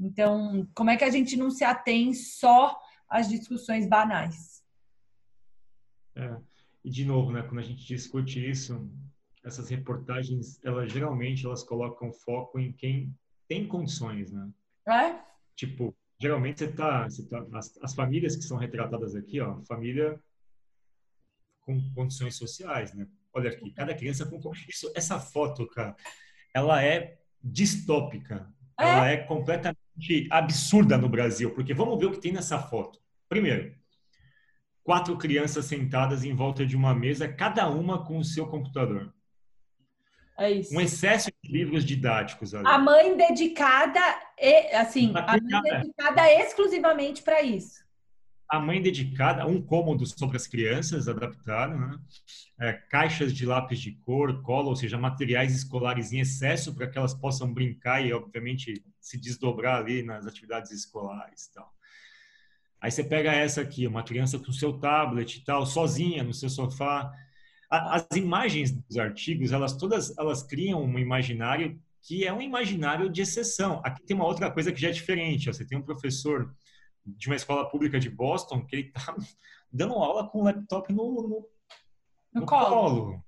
Então, 0.00 0.66
como 0.74 0.88
é 0.88 0.96
que 0.96 1.04
a 1.04 1.10
gente 1.10 1.36
não 1.36 1.50
se 1.50 1.64
atém 1.64 2.14
só 2.14 2.78
às 3.08 3.28
discussões 3.28 3.86
banais? 3.86 4.57
É. 6.18 6.36
E 6.84 6.90
de 6.90 7.04
novo, 7.04 7.30
né? 7.30 7.42
Quando 7.42 7.60
a 7.60 7.64
gente 7.64 7.86
discute 7.86 8.50
isso, 8.50 8.90
essas 9.44 9.68
reportagens, 9.68 10.62
elas 10.64 10.92
geralmente 10.92 11.46
elas 11.46 11.62
colocam 11.62 12.12
foco 12.12 12.58
em 12.58 12.72
quem 12.72 13.14
tem 13.46 13.66
condições, 13.66 14.32
né? 14.32 14.50
É? 14.86 15.20
Tipo, 15.54 15.96
geralmente 16.20 16.58
você 16.58 16.72
tá, 16.72 17.04
você 17.04 17.26
tá 17.26 17.44
as, 17.54 17.78
as 17.82 17.94
famílias 17.94 18.36
que 18.36 18.42
são 18.42 18.56
retratadas 18.56 19.14
aqui, 19.14 19.40
ó, 19.40 19.62
família 19.64 20.20
com 21.60 21.78
condições 21.94 22.36
sociais, 22.36 22.92
né? 22.94 23.06
Olha 23.32 23.50
aqui, 23.50 23.70
cada 23.72 23.94
criança 23.94 24.26
com 24.26 24.40
isso, 24.68 24.90
essa 24.94 25.20
foto, 25.20 25.66
cara, 25.68 25.94
ela 26.54 26.82
é 26.82 27.18
distópica. 27.42 28.52
É? 28.80 28.84
Ela 28.84 29.08
é 29.10 29.16
completamente 29.18 30.28
absurda 30.30 30.96
no 30.96 31.08
Brasil, 31.08 31.52
porque 31.52 31.74
vamos 31.74 31.98
ver 31.98 32.06
o 32.06 32.12
que 32.12 32.20
tem 32.20 32.32
nessa 32.32 32.58
foto. 32.58 33.00
Primeiro, 33.28 33.74
quatro 34.88 35.18
crianças 35.18 35.66
sentadas 35.66 36.24
em 36.24 36.34
volta 36.34 36.64
de 36.64 36.74
uma 36.74 36.94
mesa, 36.94 37.28
cada 37.28 37.68
uma 37.68 38.06
com 38.06 38.16
o 38.16 38.24
seu 38.24 38.46
computador. 38.46 39.12
É 40.38 40.50
isso. 40.50 40.74
Um 40.74 40.80
excesso 40.80 41.30
de 41.44 41.52
livros 41.52 41.84
didáticos 41.84 42.54
ali. 42.54 42.66
A 42.66 42.78
mãe 42.78 43.14
dedicada, 43.14 44.00
assim, 44.72 45.12
a 45.14 45.36
mãe 45.36 45.62
dedicada 45.62 46.32
exclusivamente 46.40 47.22
para 47.22 47.42
isso. 47.42 47.84
A 48.48 48.58
mãe 48.58 48.80
dedicada, 48.80 49.46
um 49.46 49.60
cômodo 49.60 50.06
sobre 50.06 50.38
as 50.38 50.46
crianças 50.46 51.06
adaptado, 51.06 51.76
né? 51.76 51.98
É, 52.58 52.72
caixas 52.72 53.34
de 53.34 53.44
lápis 53.44 53.80
de 53.80 53.92
cor, 53.92 54.40
cola, 54.40 54.68
ou 54.68 54.76
seja, 54.76 54.96
materiais 54.96 55.54
escolares 55.54 56.14
em 56.14 56.20
excesso 56.20 56.74
para 56.74 56.86
que 56.86 56.96
elas 56.96 57.12
possam 57.12 57.52
brincar 57.52 58.02
e, 58.02 58.10
obviamente, 58.14 58.82
se 58.98 59.20
desdobrar 59.20 59.80
ali 59.80 60.02
nas 60.02 60.26
atividades 60.26 60.70
escolares 60.70 61.44
e 61.44 61.52
tal. 61.52 61.77
Aí 62.80 62.90
você 62.90 63.02
pega 63.02 63.32
essa 63.32 63.60
aqui, 63.60 63.86
uma 63.86 64.02
criança 64.02 64.38
com 64.38 64.52
seu 64.52 64.72
tablet 64.72 65.36
e 65.36 65.44
tal, 65.44 65.66
sozinha 65.66 66.22
no 66.22 66.32
seu 66.32 66.48
sofá, 66.48 67.12
as 67.70 68.06
imagens 68.16 68.70
dos 68.70 68.96
artigos, 68.96 69.52
elas 69.52 69.74
todas 69.76 70.16
elas 70.16 70.42
criam 70.42 70.82
um 70.82 70.98
imaginário 70.98 71.78
que 72.00 72.24
é 72.24 72.32
um 72.32 72.40
imaginário 72.40 73.10
de 73.10 73.20
exceção. 73.20 73.82
Aqui 73.84 74.02
tem 74.06 74.16
uma 74.16 74.24
outra 74.24 74.50
coisa 74.50 74.72
que 74.72 74.80
já 74.80 74.88
é 74.88 74.92
diferente. 74.92 75.46
Você 75.46 75.64
tem 75.64 75.76
um 75.76 75.82
professor 75.82 76.54
de 77.04 77.26
uma 77.26 77.36
escola 77.36 77.68
pública 77.68 77.98
de 77.98 78.08
Boston 78.08 78.64
que 78.64 78.76
ele 78.76 78.88
está 78.88 79.14
dando 79.70 79.94
aula 79.94 80.26
com 80.26 80.40
o 80.40 80.44
laptop 80.44 80.90
no, 80.92 81.12
no, 81.12 81.28
no, 81.28 81.48
no 82.34 82.46
colo. 82.46 82.66
colo. 82.68 83.24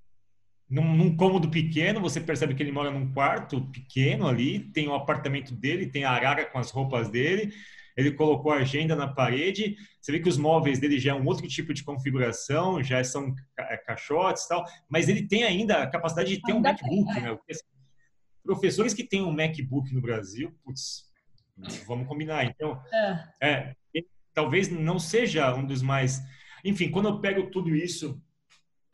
Num, 0.67 0.95
num, 0.95 1.15
cômodo 1.17 1.49
pequeno, 1.49 1.99
você 1.99 2.21
percebe 2.21 2.55
que 2.55 2.63
ele 2.63 2.71
mora 2.71 2.89
num 2.89 3.11
quarto 3.13 3.61
pequeno 3.67 4.25
ali, 4.25 4.59
tem 4.71 4.87
o 4.87 4.95
apartamento 4.95 5.53
dele, 5.53 5.85
tem 5.85 6.05
a 6.05 6.11
arara 6.11 6.45
com 6.45 6.57
as 6.57 6.71
roupas 6.71 7.09
dele, 7.09 7.53
ele 7.95 8.11
colocou 8.11 8.51
a 8.51 8.57
agenda 8.57 8.95
na 8.95 9.07
parede. 9.07 9.75
Você 9.99 10.11
vê 10.11 10.19
que 10.19 10.29
os 10.29 10.37
móveis 10.37 10.79
dele 10.79 10.99
já 10.99 11.11
é 11.11 11.15
um 11.15 11.25
outro 11.25 11.47
tipo 11.47 11.73
de 11.73 11.83
configuração, 11.83 12.83
já 12.83 13.03
são 13.03 13.33
é, 13.57 13.77
caixotes 13.77 14.45
e 14.45 14.49
tal, 14.49 14.65
mas 14.89 15.09
ele 15.09 15.27
tem 15.27 15.43
ainda 15.43 15.83
a 15.83 15.87
capacidade 15.87 16.35
de 16.35 16.41
ter 16.41 16.53
ainda 16.53 16.69
um 16.69 16.71
MacBook, 16.71 17.13
tem, 17.13 17.23
é. 17.23 17.31
né? 17.31 17.39
Assim, 17.49 17.63
professores 18.43 18.93
que 18.93 19.03
têm 19.03 19.21
um 19.21 19.31
MacBook 19.31 19.93
no 19.93 20.01
Brasil, 20.01 20.55
putz, 20.63 21.11
vamos 21.85 22.07
combinar. 22.07 22.45
Então, 22.45 22.81
é. 22.93 23.25
é, 23.41 23.75
talvez 24.33 24.69
não 24.69 24.99
seja 24.99 25.53
um 25.53 25.65
dos 25.65 25.81
mais. 25.81 26.21
Enfim, 26.63 26.89
quando 26.89 27.09
eu 27.09 27.19
pego 27.19 27.49
tudo 27.49 27.75
isso, 27.75 28.21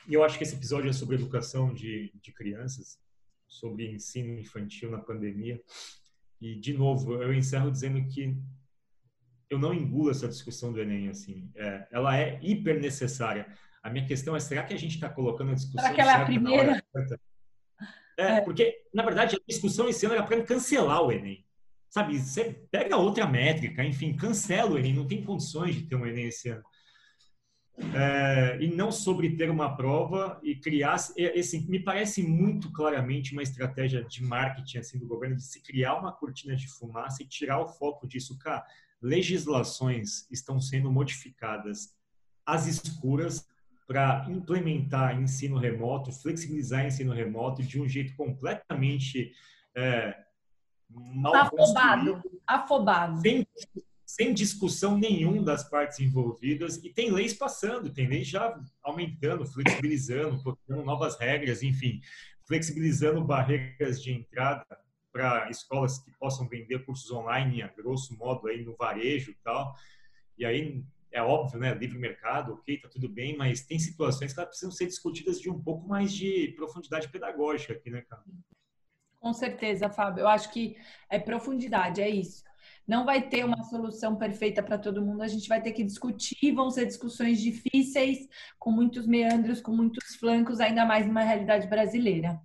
e 0.08 0.14
eu 0.14 0.24
acho 0.24 0.38
que 0.38 0.44
esse 0.44 0.56
episódio 0.56 0.90
é 0.90 0.94
sobre 0.94 1.16
educação 1.16 1.74
de, 1.74 2.12
de 2.22 2.32
crianças, 2.32 2.98
sobre 3.48 3.92
ensino 3.92 4.40
infantil 4.40 4.90
na 4.90 5.00
pandemia. 5.00 5.62
E, 6.40 6.56
de 6.56 6.74
novo, 6.74 7.22
eu 7.22 7.34
encerro 7.34 7.72
dizendo 7.72 8.06
que 8.08 8.38
eu 9.50 9.58
não 9.58 9.74
engulo 9.74 10.12
essa 10.12 10.28
discussão 10.28 10.72
do 10.72 10.82
Enem, 10.82 11.10
assim. 11.10 11.50
É, 11.56 11.88
ela 11.92 12.18
é 12.18 12.40
hiper 12.42 12.80
necessária. 12.80 13.48
A 13.82 13.90
minha 13.90 14.06
questão 14.06 14.36
é, 14.36 14.40
será 14.40 14.64
que 14.64 14.74
a 14.74 14.78
gente 14.78 14.96
está 14.96 15.10
colocando 15.10 15.52
a 15.52 15.56
discussão 15.56 15.82
Será 15.82 15.96
que 15.96 16.02
ela 16.02 16.12
é 16.12 16.16
a 16.16 16.26
primeira? 16.26 16.84
É, 18.20 18.38
é, 18.38 18.42
porque, 18.42 18.76
na 18.92 19.04
verdade, 19.04 19.36
a 19.36 19.40
discussão 19.48 19.88
esse 19.88 20.04
ano 20.08 20.16
era 20.16 20.24
para 20.24 20.42
cancelar 20.42 21.04
o 21.04 21.12
Enem. 21.12 21.46
Sabe, 21.88 22.18
você 22.18 22.66
pega 22.72 22.98
outra 22.98 23.28
métrica, 23.28 23.84
enfim, 23.84 24.18
cancela 24.18 24.72
o 24.72 24.78
Enem, 24.80 24.96
não 24.96 25.06
tem 25.06 25.24
condições 25.24 25.76
de 25.76 25.84
ter 25.84 25.96
um 25.96 26.04
Enem 26.04 26.26
esse 26.26 26.50
ano. 26.50 26.64
É, 27.94 28.58
e 28.60 28.76
não 28.76 28.92
sobre 28.92 29.36
ter 29.36 29.52
uma 29.52 29.78
prova 29.78 30.40
e 30.42 30.56
criar, 30.56 30.96
esse, 31.16 31.70
me 31.70 31.80
parece 31.80 32.24
muito 32.24 32.74
claramente 32.74 33.34
uma 33.34 33.44
estratégia 33.44 34.04
de 34.04 34.24
marketing 34.24 34.80
assim 34.80 34.98
do 34.98 35.06
governo 35.06 35.36
de 35.36 35.44
se 35.44 35.62
criar 35.62 35.94
uma 35.94 36.12
cortina 36.12 36.56
de 36.56 36.68
fumaça 36.68 37.22
e 37.22 37.28
tirar 37.28 37.60
o 37.60 37.68
foco 37.68 38.08
disso, 38.08 38.36
cara 38.40 38.66
legislações 39.02 40.30
estão 40.32 40.60
sendo 40.60 40.92
modificadas 40.92 41.94
às 42.46 42.66
escuras 42.68 43.48
para 43.88 44.26
implementar 44.30 45.20
ensino 45.20 45.58
remoto, 45.58 46.12
flexibilizar 46.12 46.86
ensino 46.86 47.14
remoto 47.14 47.64
de 47.64 47.80
um 47.80 47.88
jeito 47.88 48.16
completamente 48.16 49.32
é, 49.76 50.18
mal 50.90 51.36
afobado, 51.36 52.22
afobado. 52.46 53.22
Sem, 53.22 53.48
sem 54.06 54.34
discussão 54.34 54.98
nenhum 54.98 55.42
das 55.44 55.70
partes 55.70 56.00
envolvidas 56.00 56.78
e 56.84 56.90
tem 56.90 57.12
leis 57.12 57.34
passando, 57.34 57.90
tem 57.90 58.08
leis 58.08 58.28
já 58.28 58.60
aumentando, 58.84 59.46
flexibilizando, 59.46 60.42
colocando 60.44 60.84
novas 60.84 61.18
regras, 61.18 61.64
enfim, 61.64 62.02
flexibilizando 62.46 63.24
barreiras 63.24 64.02
de 64.02 64.12
entrada 64.12 64.66
para 65.18 65.50
escolas 65.50 65.98
que 65.98 66.12
possam 66.12 66.48
vender 66.48 66.86
cursos 66.86 67.10
online, 67.10 67.64
a 67.64 67.68
grosso 67.68 68.16
modo, 68.16 68.48
aí 68.48 68.64
no 68.64 68.76
varejo 68.76 69.32
e 69.32 69.36
tal. 69.44 69.74
E 70.38 70.46
aí, 70.46 70.84
é 71.12 71.24
óbvio, 71.24 71.60
né? 71.60 71.74
Livre 71.74 71.98
mercado, 71.98 72.54
ok, 72.54 72.80
tá 72.80 72.88
tudo 72.88 73.10
bem, 73.10 73.36
mas 73.36 73.66
tem 73.66 73.80
situações 73.80 74.32
que 74.32 74.46
precisam 74.46 74.70
ser 74.70 74.86
discutidas 74.86 75.42
de 75.42 75.50
um 75.50 75.60
pouco 75.60 75.88
mais 75.88 76.14
de 76.14 76.54
profundidade 76.56 77.10
pedagógica 77.10 77.74
aqui, 77.74 77.90
né, 77.90 78.04
cara? 78.08 78.22
Com 79.20 79.34
certeza, 79.34 79.90
Fábio. 79.90 80.22
Eu 80.22 80.28
acho 80.28 80.54
que 80.54 80.78
é 81.10 81.18
profundidade, 81.18 82.00
é 82.00 82.10
isso. 82.10 82.44
Não 82.88 83.04
vai 83.04 83.28
ter 83.28 83.44
uma 83.44 83.64
solução 83.64 84.16
perfeita 84.16 84.62
para 84.62 84.78
todo 84.78 85.02
mundo, 85.02 85.24
a 85.24 85.28
gente 85.28 85.50
vai 85.50 85.60
ter 85.60 85.72
que 85.72 85.84
discutir, 85.84 86.52
vão 86.54 86.70
ser 86.70 86.86
discussões 86.86 87.42
difíceis, 87.42 88.28
com 88.60 88.72
muitos 88.72 89.08
meandros, 89.08 89.62
com 89.62 89.72
muitos 89.72 90.16
flancos, 90.16 90.60
ainda 90.60 90.86
mais 90.86 91.08
numa 91.08 91.24
realidade 91.24 91.68
brasileira. 91.68 92.40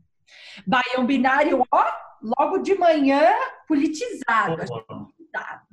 Baião 0.66 1.06
binário, 1.06 1.62
ó, 1.70 1.84
logo 2.22 2.58
de 2.58 2.74
manhã, 2.74 3.32
politizado. 3.66 4.64
Boa. 4.66 4.84
politizado. 4.84 5.66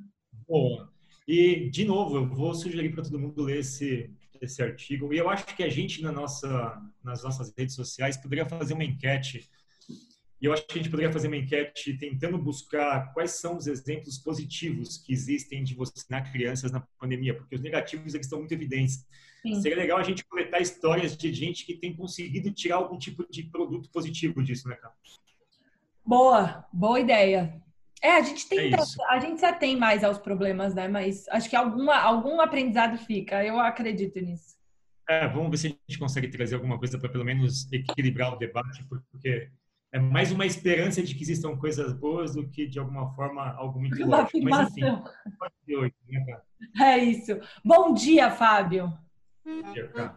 Boa. 0.48 0.92
E, 1.26 1.70
de 1.70 1.84
novo, 1.84 2.16
eu 2.16 2.26
vou 2.26 2.54
sugerir 2.54 2.92
para 2.92 3.04
todo 3.04 3.18
mundo 3.18 3.42
ler 3.42 3.58
esse, 3.58 4.10
esse 4.40 4.62
artigo. 4.62 5.12
E 5.14 5.18
eu 5.18 5.28
acho 5.28 5.46
que 5.54 5.62
a 5.62 5.68
gente, 5.68 6.02
na 6.02 6.10
nossa, 6.10 6.82
nas 7.04 7.22
nossas 7.22 7.52
redes 7.56 7.74
sociais, 7.74 8.16
poderia 8.16 8.46
fazer 8.46 8.74
uma 8.74 8.84
enquete. 8.84 9.48
E 10.40 10.46
eu 10.46 10.52
acho 10.52 10.66
que 10.66 10.78
a 10.78 10.82
gente 10.82 10.90
poderia 10.90 11.12
fazer 11.12 11.28
uma 11.28 11.36
enquete 11.36 11.96
tentando 11.98 12.38
buscar 12.38 13.12
quais 13.12 13.32
são 13.32 13.56
os 13.56 13.66
exemplos 13.66 14.18
positivos 14.18 14.96
que 14.96 15.12
existem 15.12 15.62
de 15.62 15.74
vacinar 15.74 16.32
crianças 16.32 16.72
na 16.72 16.80
pandemia, 16.98 17.34
porque 17.34 17.54
os 17.54 17.60
negativos 17.60 18.14
eles 18.14 18.26
estão 18.26 18.38
muito 18.38 18.52
evidentes. 18.52 19.06
Sim. 19.42 19.60
Seria 19.60 19.76
legal 19.76 19.98
a 19.98 20.02
gente 20.02 20.24
coletar 20.24 20.60
histórias 20.60 21.16
de 21.16 21.32
gente 21.32 21.64
que 21.64 21.74
tem 21.74 21.94
conseguido 21.94 22.50
tirar 22.52 22.76
algum 22.76 22.98
tipo 22.98 23.26
de 23.30 23.42
produto 23.44 23.90
positivo 23.90 24.42
disso, 24.42 24.66
né, 24.66 24.76
cara? 24.76 24.94
Boa, 26.10 26.66
boa 26.72 26.98
ideia. 26.98 27.54
É, 28.02 28.16
a 28.16 28.20
gente 28.22 28.48
tem, 28.48 28.74
é 28.74 28.76
a 29.10 29.20
gente 29.20 29.38
se 29.38 29.46
atém 29.46 29.76
mais 29.76 30.02
aos 30.02 30.18
problemas, 30.18 30.74
né? 30.74 30.88
Mas 30.88 31.28
acho 31.28 31.48
que 31.48 31.54
alguma, 31.54 31.96
algum 31.96 32.40
aprendizado 32.40 32.98
fica. 32.98 33.44
Eu 33.44 33.60
acredito 33.60 34.18
nisso. 34.18 34.56
É, 35.08 35.28
vamos 35.28 35.52
ver 35.52 35.56
se 35.56 35.66
a 35.68 35.70
gente 35.70 36.00
consegue 36.00 36.26
trazer 36.26 36.56
alguma 36.56 36.80
coisa 36.80 36.98
para 36.98 37.08
pelo 37.08 37.24
menos 37.24 37.72
equilibrar 37.72 38.34
o 38.34 38.38
debate, 38.38 38.84
porque 38.88 39.50
é 39.92 40.00
mais 40.00 40.32
uma 40.32 40.44
esperança 40.44 41.00
de 41.00 41.14
que 41.14 41.22
existam 41.22 41.56
coisas 41.56 41.92
boas 41.92 42.34
do 42.34 42.48
que 42.48 42.66
de 42.66 42.80
alguma 42.80 43.14
forma 43.14 43.48
algo 43.52 43.78
muito 43.78 44.04
lógico. 44.04 44.40
Mas 44.42 44.68
enfim, 44.76 44.82
hoje, 45.76 45.94
né, 46.08 46.40
É 46.80 46.98
isso. 46.98 47.38
Bom 47.64 47.94
dia, 47.94 48.32
Fábio. 48.32 48.92
Bom 49.46 49.72
dia, 49.72 49.86
cara. 49.86 50.16